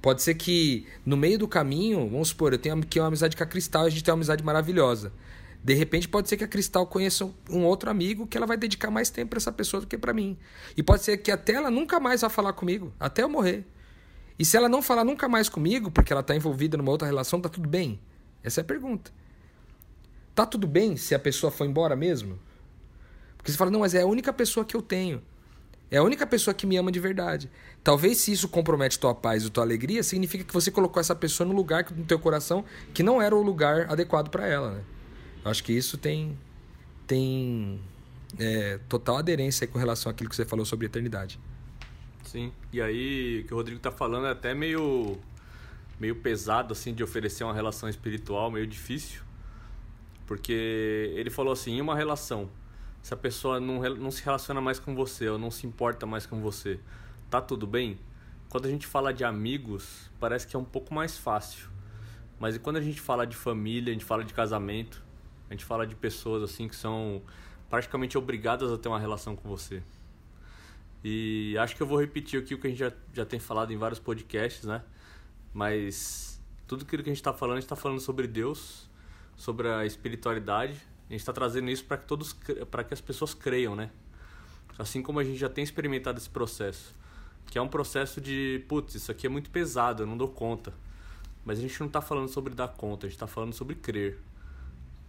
[0.00, 3.42] Pode ser que no meio do caminho, vamos supor, eu tenho aqui uma amizade com
[3.42, 5.12] a Cristal, a gente tem uma amizade maravilhosa.
[5.64, 8.90] De repente pode ser que a Cristal conheça um outro amigo que ela vai dedicar
[8.90, 10.36] mais tempo para essa pessoa do que para mim.
[10.76, 13.64] E pode ser que até ela nunca mais vá falar comigo, até eu morrer.
[14.38, 17.40] E se ela não falar nunca mais comigo, porque ela está envolvida numa outra relação,
[17.40, 18.00] tá tudo bem?
[18.42, 19.12] Essa é a pergunta.
[20.34, 22.40] Tá tudo bem se a pessoa for embora mesmo?
[23.36, 25.22] Porque você fala, não, mas é a única pessoa que eu tenho.
[25.92, 27.50] É a única pessoa que me ama de verdade.
[27.84, 31.46] Talvez se isso compromete tua paz e tua alegria, significa que você colocou essa pessoa
[31.46, 34.80] no lugar no teu coração que não era o lugar adequado para ela, né?
[35.44, 36.38] Acho que isso tem
[37.06, 37.80] tem
[38.38, 41.38] é, total aderência com relação àquilo que você falou sobre eternidade.
[42.24, 42.52] Sim.
[42.72, 45.18] E aí, o que o Rodrigo tá falando é até meio
[45.98, 49.22] meio pesado assim de oferecer uma relação espiritual, meio difícil.
[50.26, 52.48] Porque ele falou assim, em uma relação,
[53.02, 56.24] se a pessoa não, não se relaciona mais com você ou não se importa mais
[56.24, 56.80] com você,
[57.28, 57.98] tá tudo bem?
[58.48, 61.68] Quando a gente fala de amigos, parece que é um pouco mais fácil.
[62.38, 65.04] Mas e quando a gente fala de família, a gente fala de casamento,
[65.52, 67.22] a gente fala de pessoas assim que são
[67.68, 69.82] praticamente obrigadas a ter uma relação com você.
[71.04, 73.70] E acho que eu vou repetir aqui o que a gente já, já tem falado
[73.70, 74.82] em vários podcasts, né?
[75.52, 78.88] Mas tudo aquilo que a gente está falando, a gente está falando sobre Deus,
[79.36, 80.80] sobre a espiritualidade.
[81.08, 82.32] A gente está trazendo isso para que todos,
[82.70, 83.90] para que as pessoas creiam, né?
[84.78, 86.94] Assim como a gente já tem experimentado esse processo,
[87.46, 90.72] que é um processo de, putz, isso aqui é muito pesado, eu não dou conta.
[91.44, 94.18] Mas a gente não está falando sobre dar conta, a gente está falando sobre crer.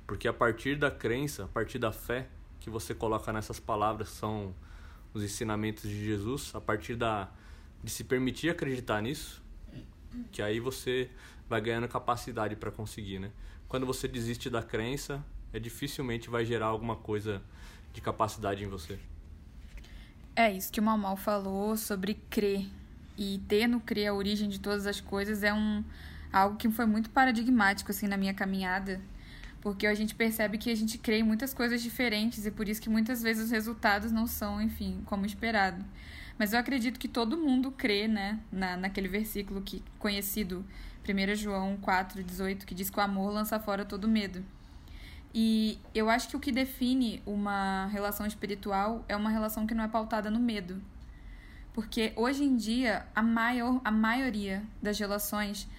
[0.05, 2.27] Porque a partir da crença, a partir da fé
[2.59, 4.53] que você coloca nessas palavras, que são
[5.13, 7.29] os ensinamentos de Jesus, a partir da
[7.83, 9.43] de se permitir acreditar nisso,
[10.31, 11.09] que aí você
[11.49, 13.31] vai ganhando capacidade para conseguir, né?
[13.73, 17.41] quando você desiste da crença, é dificilmente vai gerar alguma coisa
[17.91, 18.99] de capacidade em você.
[20.35, 22.67] É isso que o Mal Mal falou sobre crer.
[23.17, 25.83] E ter no crer a origem de todas as coisas é um
[26.31, 29.01] algo que foi muito paradigmático assim na minha caminhada,
[29.63, 32.82] porque a gente percebe que a gente crê em muitas coisas diferentes e por isso
[32.82, 35.86] que muitas vezes os resultados não são, enfim, como esperado.
[36.38, 40.65] Mas eu acredito que todo mundo crê, né, na, naquele versículo que conhecido
[41.08, 44.43] 1 João 4,18, que diz que o amor lança fora todo medo.
[45.34, 49.86] E eu acho que o que define uma relação espiritual é uma relação que não
[49.86, 50.82] é pautada no medo.
[51.71, 55.69] Porque hoje em dia, a, maior, a maioria das relações,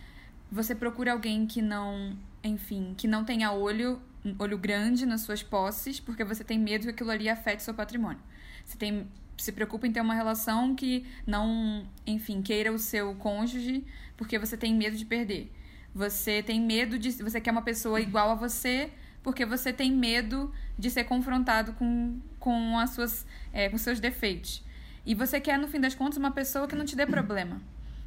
[0.51, 4.01] você procura alguém que não, enfim, que não tenha olho,
[4.39, 8.21] olho grande nas suas posses, porque você tem medo que aquilo ali afete seu patrimônio.
[8.65, 13.85] Você tem se preocupa em ter uma relação que não, enfim, queira o seu cônjuge
[14.17, 15.51] porque você tem medo de perder.
[15.95, 17.11] Você tem medo de.
[17.11, 22.21] Você quer uma pessoa igual a você porque você tem medo de ser confrontado com,
[22.39, 24.63] com, as suas, é, com seus defeitos.
[25.07, 27.61] E você quer, no fim das contas, uma pessoa que não te dê problema.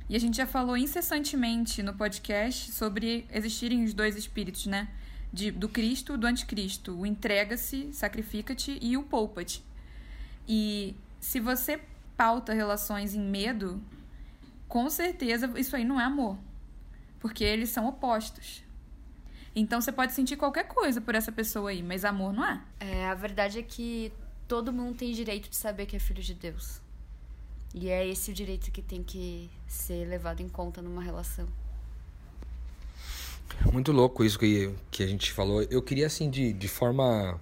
[0.09, 4.87] E a gente já falou incessantemente no podcast sobre existirem os dois espíritos, né?
[5.33, 6.97] De, do Cristo do anticristo.
[6.97, 9.63] O entrega-se, sacrifica-te e o poupa-te.
[10.47, 11.81] E se você
[12.15, 13.81] pauta relações em medo,
[14.67, 16.37] com certeza isso aí não é amor.
[17.19, 18.63] Porque eles são opostos.
[19.53, 22.61] Então você pode sentir qualquer coisa por essa pessoa aí, mas amor não é.
[22.79, 24.13] É, a verdade é que
[24.47, 26.79] todo mundo tem direito de saber que é filho de Deus.
[27.73, 31.47] E é esse o direito que tem que ser levado em conta numa relação.
[33.71, 35.61] Muito louco isso que, que a gente falou.
[35.63, 37.39] Eu queria, assim, de, de forma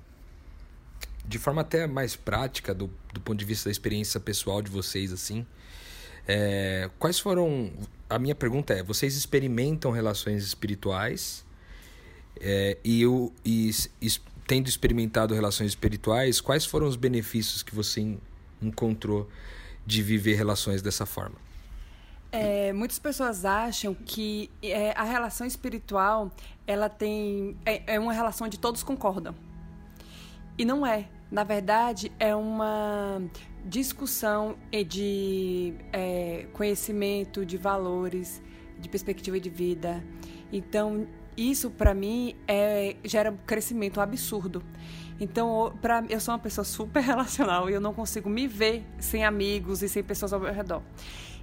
[1.27, 5.11] de forma até mais prática, do, do ponto de vista da experiência pessoal de vocês,
[5.11, 5.45] assim,
[6.27, 7.71] é, quais foram.
[8.09, 11.43] A minha pergunta é: vocês experimentam relações espirituais?
[12.39, 13.71] É, e, eu, e,
[14.01, 14.07] e
[14.45, 18.17] tendo experimentado relações espirituais, quais foram os benefícios que você
[18.61, 19.29] encontrou
[19.85, 21.35] de viver relações dessa forma?
[22.31, 26.31] É, muitas pessoas acham que é, a relação espiritual
[26.67, 29.33] ela tem é, é uma relação de todos concordam
[30.57, 33.21] e não é na verdade, é uma
[33.65, 34.55] discussão
[34.87, 38.41] de é, conhecimento, de valores,
[38.79, 40.03] de perspectiva de vida.
[40.53, 41.07] Então,
[41.37, 44.63] isso para mim é, gera um crescimento absurdo.
[45.19, 49.23] Então, pra, eu sou uma pessoa super relacional e eu não consigo me ver sem
[49.23, 50.81] amigos e sem pessoas ao meu redor.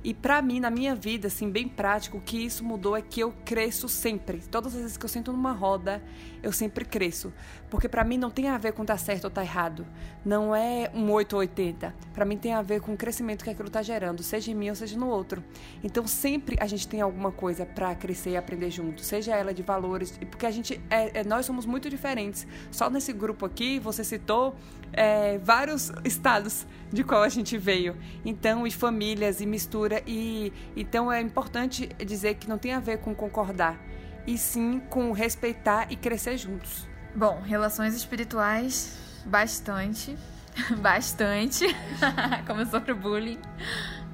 [0.04, 3.20] E para mim, na minha vida, assim, bem prático, o que isso mudou é que
[3.20, 4.38] eu cresço sempre.
[4.50, 6.02] Todas as vezes que eu sento numa roda,
[6.42, 7.32] eu sempre cresço.
[7.70, 9.86] Porque para mim não tem a ver com tá certo ou tá errado.
[10.24, 11.94] Não é um 8 ou 80.
[12.12, 14.68] Para mim tem a ver com o crescimento que aquilo está gerando, seja em mim
[14.68, 15.42] ou seja no outro.
[15.84, 19.62] Então sempre a gente tem alguma coisa para crescer e aprender junto, seja ela de
[19.62, 22.46] valores, porque a gente é, é, nós somos muito diferentes.
[22.70, 24.56] Só nesse grupo aqui, você citou
[24.92, 27.96] é, vários estados de qual a gente veio.
[28.24, 30.02] Então, e famílias e mistura.
[30.06, 33.80] E então é importante dizer que não tem a ver com concordar,
[34.26, 36.86] e sim com respeitar e crescer juntos.
[37.14, 40.16] Bom, relações espirituais, bastante.
[40.80, 41.66] bastante.
[42.46, 43.38] Começou pro bullying.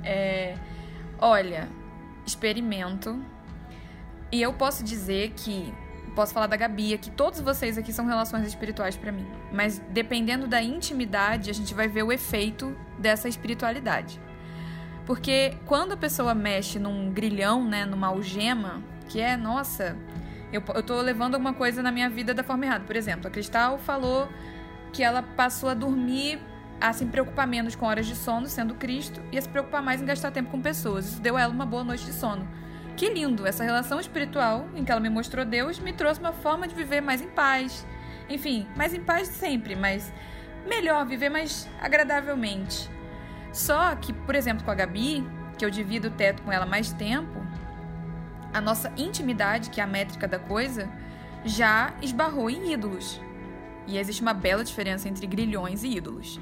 [0.05, 0.57] É,
[1.19, 1.69] olha,
[2.27, 3.21] experimento.
[4.31, 5.73] E eu posso dizer que
[6.19, 9.25] posso falar da Gabi, que todos vocês aqui são relações espirituais para mim.
[9.53, 14.21] Mas dependendo da intimidade, a gente vai ver o efeito dessa espiritualidade.
[15.07, 19.97] Porque quando a pessoa mexe num grilhão, né, numa algema, que é, nossa,
[20.53, 22.85] eu, eu tô levando alguma coisa na minha vida da forma errada.
[22.85, 24.29] Por exemplo, a Cristal falou
[24.93, 26.41] que ela passou a dormir,
[26.81, 30.03] a se preocupar menos com horas de sono, sendo Cristo, e a se preocupar mais
[30.03, 31.13] em gastar tempo com pessoas.
[31.13, 32.45] Isso deu a ela uma boa noite de sono.
[32.99, 33.47] Que lindo!
[33.47, 37.01] Essa relação espiritual em que ela me mostrou Deus me trouxe uma forma de viver
[37.01, 37.87] mais em paz.
[38.29, 40.13] Enfim, mais em paz sempre, mas
[40.67, 42.91] melhor, viver mais agradavelmente.
[43.53, 45.25] Só que, por exemplo, com a Gabi,
[45.57, 47.41] que eu divido o teto com ela mais tempo,
[48.53, 50.91] a nossa intimidade, que é a métrica da coisa,
[51.45, 53.21] já esbarrou em ídolos.
[53.87, 56.41] E existe uma bela diferença entre grilhões e ídolos.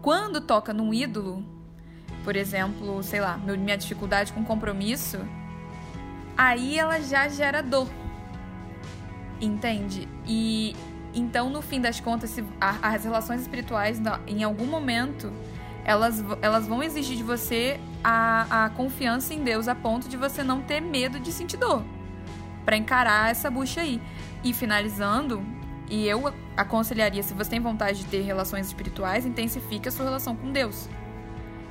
[0.00, 1.44] Quando toca num ídolo,
[2.22, 5.18] por exemplo, sei lá, minha dificuldade com compromisso,
[6.36, 7.88] aí ela já gera dor.
[9.40, 10.08] Entende?
[10.26, 10.76] E
[11.14, 15.32] então, no fim das contas, as relações espirituais, em algum momento,
[15.84, 20.42] elas, elas vão exigir de você a, a confiança em Deus a ponto de você
[20.42, 21.84] não ter medo de sentir dor
[22.64, 24.00] para encarar essa bucha aí.
[24.42, 25.44] E finalizando,
[25.90, 30.34] e eu aconselharia, se você tem vontade de ter relações espirituais, intensifique a sua relação
[30.34, 30.88] com Deus.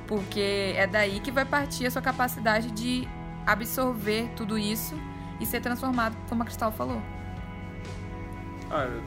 [0.06, 3.08] Porque é daí que vai partir a sua capacidade de
[3.46, 4.94] absorver tudo isso
[5.40, 7.00] e ser transformado, como a Cristal falou.
[8.70, 9.02] Ah, eu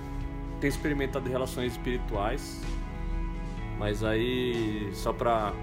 [0.60, 2.62] tenho experimentado relações espirituais,
[3.80, 5.54] mas aí só pra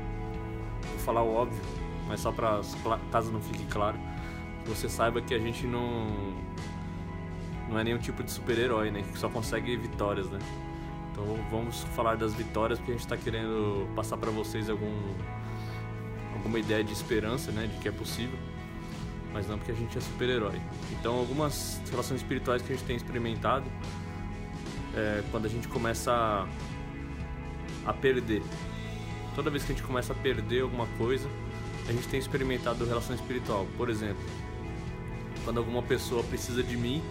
[0.89, 1.63] vou falar o óbvio,
[2.09, 2.61] mas só pra
[3.11, 3.99] caso não fique claro,
[4.67, 6.07] você saiba que a gente não
[7.69, 9.03] não é nenhum tipo de super-herói, né?
[9.03, 10.39] Que só consegue vitórias, né?
[11.11, 14.93] Então vamos falar das vitórias porque a gente está querendo passar para vocês algum
[16.35, 17.67] alguma ideia de esperança, né?
[17.67, 18.39] De que é possível
[19.33, 20.61] mas não porque a gente é super-herói.
[20.93, 23.65] Então, algumas relações espirituais que a gente tem experimentado
[24.95, 26.47] é quando a gente começa a,
[27.87, 28.43] a perder.
[29.35, 31.29] Toda vez que a gente começa a perder alguma coisa,
[31.89, 33.67] a gente tem experimentado relação espiritual.
[33.77, 34.23] Por exemplo,
[35.45, 37.03] quando alguma pessoa precisa de mim,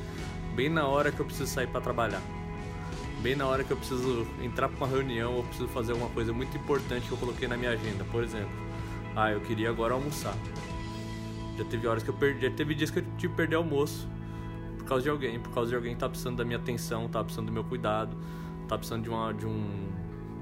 [0.56, 2.22] bem na hora que eu preciso sair para trabalhar.
[3.22, 6.34] Bem na hora que eu preciso entrar para uma reunião ou preciso fazer alguma coisa
[6.34, 8.04] muito importante que eu coloquei na minha agenda.
[8.06, 8.50] Por exemplo,
[9.16, 10.36] ah, eu queria agora almoçar.
[11.58, 14.08] Já teve horas que eu perdi, já teve dias que eu tive que perder almoço
[14.78, 17.24] por causa de alguém, por causa de alguém que tá precisando da minha atenção, tá
[17.24, 18.16] precisando do meu cuidado,
[18.68, 19.90] tá precisando de uma de um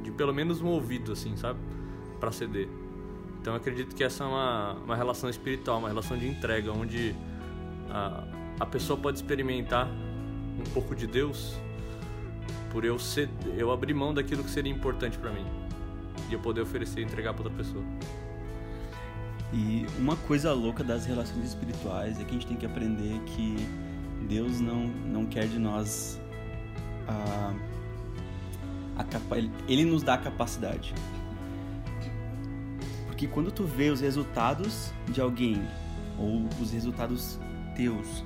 [0.03, 1.59] de pelo menos um ouvido assim, sabe?
[2.19, 2.67] Para ceder.
[3.41, 7.15] Então eu acredito que essa é uma, uma relação espiritual, uma relação de entrega, onde
[7.89, 8.23] a,
[8.59, 11.55] a pessoa pode experimentar um pouco de Deus
[12.71, 15.45] por eu ser, eu abrir mão daquilo que seria importante para mim
[16.29, 17.83] e eu poder oferecer e entregar para outra pessoa.
[19.51, 23.55] E uma coisa louca das relações espirituais é que a gente tem que aprender que
[24.27, 26.19] Deus não, não quer de nós
[27.07, 27.53] a,
[28.97, 29.37] a capa,
[29.67, 30.93] ele nos dá a capacidade.
[33.07, 35.59] Porque quando tu vê os resultados de alguém
[36.17, 37.39] ou os resultados
[37.75, 38.23] teus,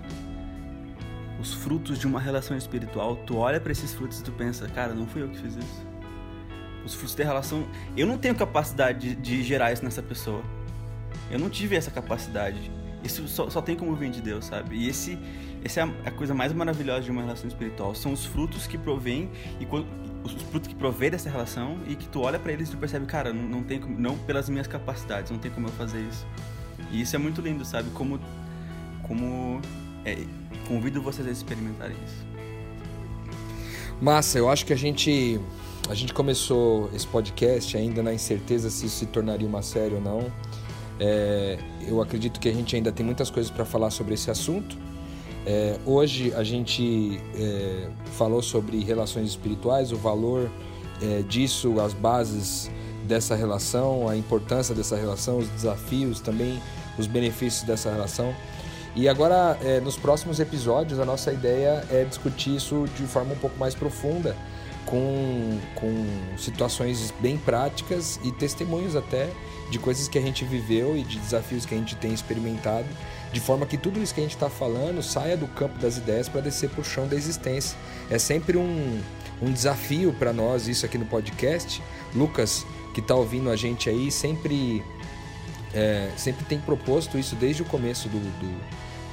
[1.39, 4.93] os frutos de uma relação espiritual, tu olha para esses frutos e tu pensa, cara,
[4.93, 5.87] não fui eu que fiz isso.
[6.85, 7.65] Os frutos da relação,
[7.95, 10.43] eu não tenho capacidade de, de gerar isso nessa pessoa
[11.33, 12.71] eu não tive essa capacidade.
[13.03, 14.75] Isso só, só tem como vir de Deus, sabe?
[14.75, 15.17] E esse,
[15.63, 17.95] essa é a coisa mais maravilhosa de uma relação espiritual.
[17.95, 19.87] São os frutos que provém e quando,
[20.23, 23.07] os frutos que provém dessa relação e que tu olha para eles e tu percebe,
[23.07, 26.25] cara, não, não tem como, não pelas minhas capacidades, não tem como eu fazer isso.
[26.91, 27.89] E isso é muito lindo, sabe?
[27.89, 28.19] Como,
[29.01, 29.59] como
[30.05, 30.25] é,
[30.67, 32.25] convido vocês a experimentarem isso.
[33.99, 35.39] Massa, eu acho que a gente
[35.89, 40.01] a gente começou esse podcast ainda na incerteza se isso se tornaria uma série ou
[40.01, 40.31] não.
[40.99, 44.77] É, eu acredito que a gente ainda tem muitas coisas para falar sobre esse assunto.
[45.45, 50.49] É, hoje a gente é, falou sobre relações espirituais, o valor
[51.01, 52.71] é, disso, as bases
[53.05, 56.61] dessa relação, a importância dessa relação, os desafios também,
[56.97, 58.33] os benefícios dessa relação.
[58.95, 63.37] E agora, é, nos próximos episódios, a nossa ideia é discutir isso de forma um
[63.37, 64.37] pouco mais profunda,
[64.85, 69.29] com, com situações bem práticas e testemunhos até
[69.73, 72.85] de coisas que a gente viveu e de desafios que a gente tem experimentado,
[73.31, 76.29] de forma que tudo isso que a gente está falando saia do campo das ideias
[76.29, 77.75] para descer para o chão da existência.
[78.07, 79.01] É sempre um,
[79.41, 81.81] um desafio para nós isso aqui no podcast.
[82.13, 82.63] Lucas,
[82.93, 84.83] que está ouvindo a gente aí, sempre,
[85.73, 88.61] é, sempre tem proposto isso desde o começo do, do,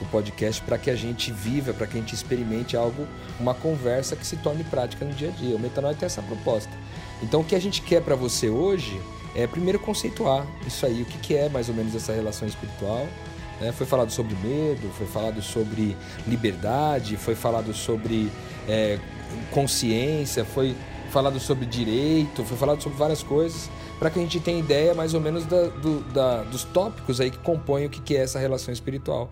[0.00, 3.08] do podcast para que a gente viva, para que a gente experimente algo,
[3.40, 5.56] uma conversa que se torne prática no dia a dia.
[5.56, 6.70] O Metanoia tem essa proposta.
[7.22, 9.00] Então, o que a gente quer para você hoje
[9.34, 13.06] é primeiro conceituar isso aí, o que, que é mais ou menos essa relação espiritual.
[13.60, 13.72] Né?
[13.72, 18.30] Foi falado sobre medo, foi falado sobre liberdade, foi falado sobre
[18.68, 18.98] é,
[19.50, 20.74] consciência, foi
[21.10, 25.12] falado sobre direito, foi falado sobre várias coisas, para que a gente tenha ideia mais
[25.12, 28.38] ou menos da, do, da, dos tópicos aí que compõem o que, que é essa
[28.38, 29.30] relação espiritual.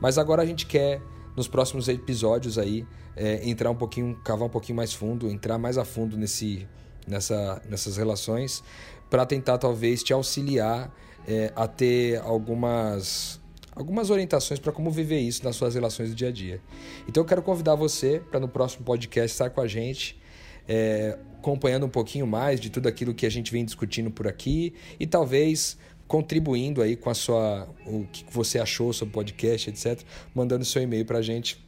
[0.00, 1.00] Mas agora a gente quer,
[1.36, 5.76] nos próximos episódios aí, é, entrar um pouquinho, cavar um pouquinho mais fundo, entrar mais
[5.76, 6.66] a fundo nesse,
[7.06, 8.62] nessa, nessas relações,
[9.10, 10.94] para tentar talvez te auxiliar
[11.26, 13.40] é, a ter algumas
[13.74, 16.60] algumas orientações para como viver isso nas suas relações do dia a dia.
[17.08, 20.18] Então eu quero convidar você para no próximo podcast estar com a gente,
[20.66, 24.74] é, acompanhando um pouquinho mais de tudo aquilo que a gente vem discutindo por aqui
[24.98, 25.78] e talvez
[26.08, 30.02] contribuindo aí com a sua o que você achou sobre o podcast, etc,
[30.34, 31.64] mandando seu e-mail para a gente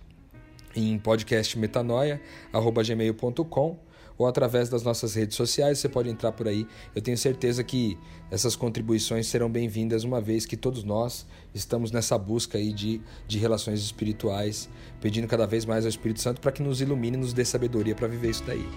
[0.75, 3.90] em podcastmetanoia@gmail.com
[4.21, 5.79] ou através das nossas redes sociais.
[5.79, 6.67] Você pode entrar por aí.
[6.95, 7.97] Eu tenho certeza que
[8.31, 13.39] essas contribuições serão bem-vindas, uma vez que todos nós estamos nessa busca aí de, de
[13.39, 14.69] relações espirituais,
[15.01, 18.09] pedindo cada vez mais ao Espírito Santo para que nos ilumine, nos dê sabedoria para
[18.09, 18.69] viver isso daí.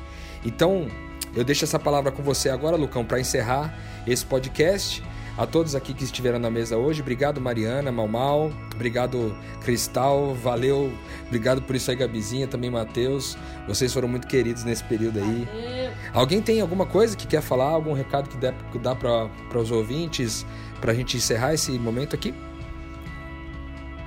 [0.46, 0.88] Então,
[1.36, 3.78] eu deixo essa palavra com você agora, Lucão, para encerrar
[4.08, 5.04] esse podcast.
[5.36, 10.94] A todos aqui que estiveram na mesa hoje, obrigado Mariana, Mal Mal, obrigado Cristal, valeu,
[11.26, 13.36] obrigado por isso aí Gabizinha, também Matheus,
[13.68, 15.48] vocês foram muito queridos nesse período aí.
[15.52, 15.94] Valeu.
[16.14, 19.72] Alguém tem alguma coisa que quer falar, algum recado que dá, que dá para os
[19.72, 20.46] ouvintes,
[20.80, 22.32] para a gente encerrar esse momento aqui?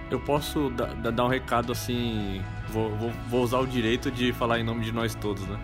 [0.09, 4.61] Eu posso dar, dar um recado assim, vou, vou, vou usar o direito de falar
[4.61, 5.59] em nome de nós todos, né?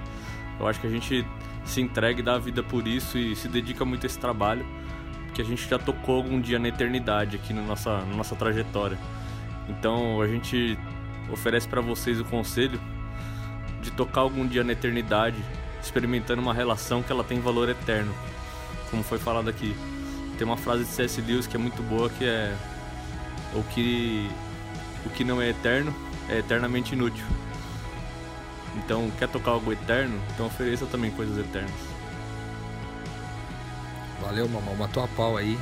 [0.58, 1.24] Eu acho que a gente
[1.64, 4.66] se entrega e dá a vida por isso e se dedica muito a esse trabalho
[5.34, 8.98] que a gente já tocou algum dia na eternidade aqui na nossa, na nossa trajetória.
[9.68, 10.78] Então a gente
[11.30, 12.80] oferece para vocês o conselho
[13.80, 15.36] de tocar algum dia na eternidade,
[15.82, 18.14] experimentando uma relação que ela tem valor eterno,
[18.90, 19.74] como foi falado aqui.
[20.38, 21.20] Tem uma frase de C.S.
[21.20, 22.54] Lewis que é muito boa que é
[23.54, 24.30] o que
[25.04, 25.94] o que não é eterno
[26.28, 27.24] é eternamente inútil.
[28.76, 30.18] Então, quer tocar algo eterno?
[30.32, 31.91] Então ofereça também coisas eternas.
[34.22, 34.74] Valeu, mamão.
[34.76, 35.58] Matou a pau aí.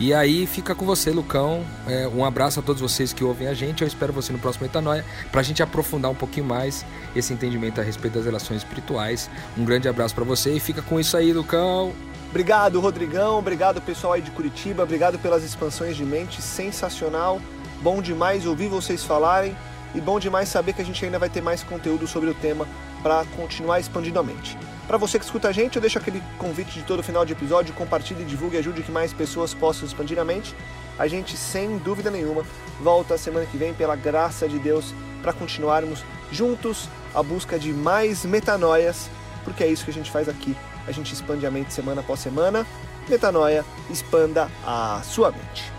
[0.00, 1.64] E aí fica com você, Lucão.
[1.86, 3.82] É, um abraço a todos vocês que ouvem a gente.
[3.82, 6.86] Eu espero você no próximo Metanoia para a gente aprofundar um pouquinho mais
[7.16, 9.28] esse entendimento a respeito das relações espirituais.
[9.56, 11.92] Um grande abraço para você e fica com isso aí, Lucão.
[12.30, 13.38] Obrigado, Rodrigão.
[13.38, 14.84] Obrigado, pessoal aí de Curitiba.
[14.84, 16.40] Obrigado pelas expansões de mente.
[16.40, 17.40] Sensacional.
[17.82, 19.56] Bom demais ouvir vocês falarem.
[19.94, 22.68] E bom demais saber que a gente ainda vai ter mais conteúdo sobre o tema
[23.02, 24.58] para continuar expandindo a mente.
[24.86, 27.74] Para você que escuta a gente, eu deixo aquele convite de todo final de episódio,
[27.74, 30.56] compartilhe, divulgue ajude que mais pessoas possam expandir a mente.
[30.98, 32.42] A gente, sem dúvida nenhuma,
[32.80, 38.24] volta semana que vem, pela graça de Deus, para continuarmos juntos à busca de mais
[38.24, 39.10] metanoias,
[39.44, 40.56] porque é isso que a gente faz aqui.
[40.86, 42.66] A gente expande a mente semana após semana.
[43.08, 45.77] Metanoia, expanda a sua mente.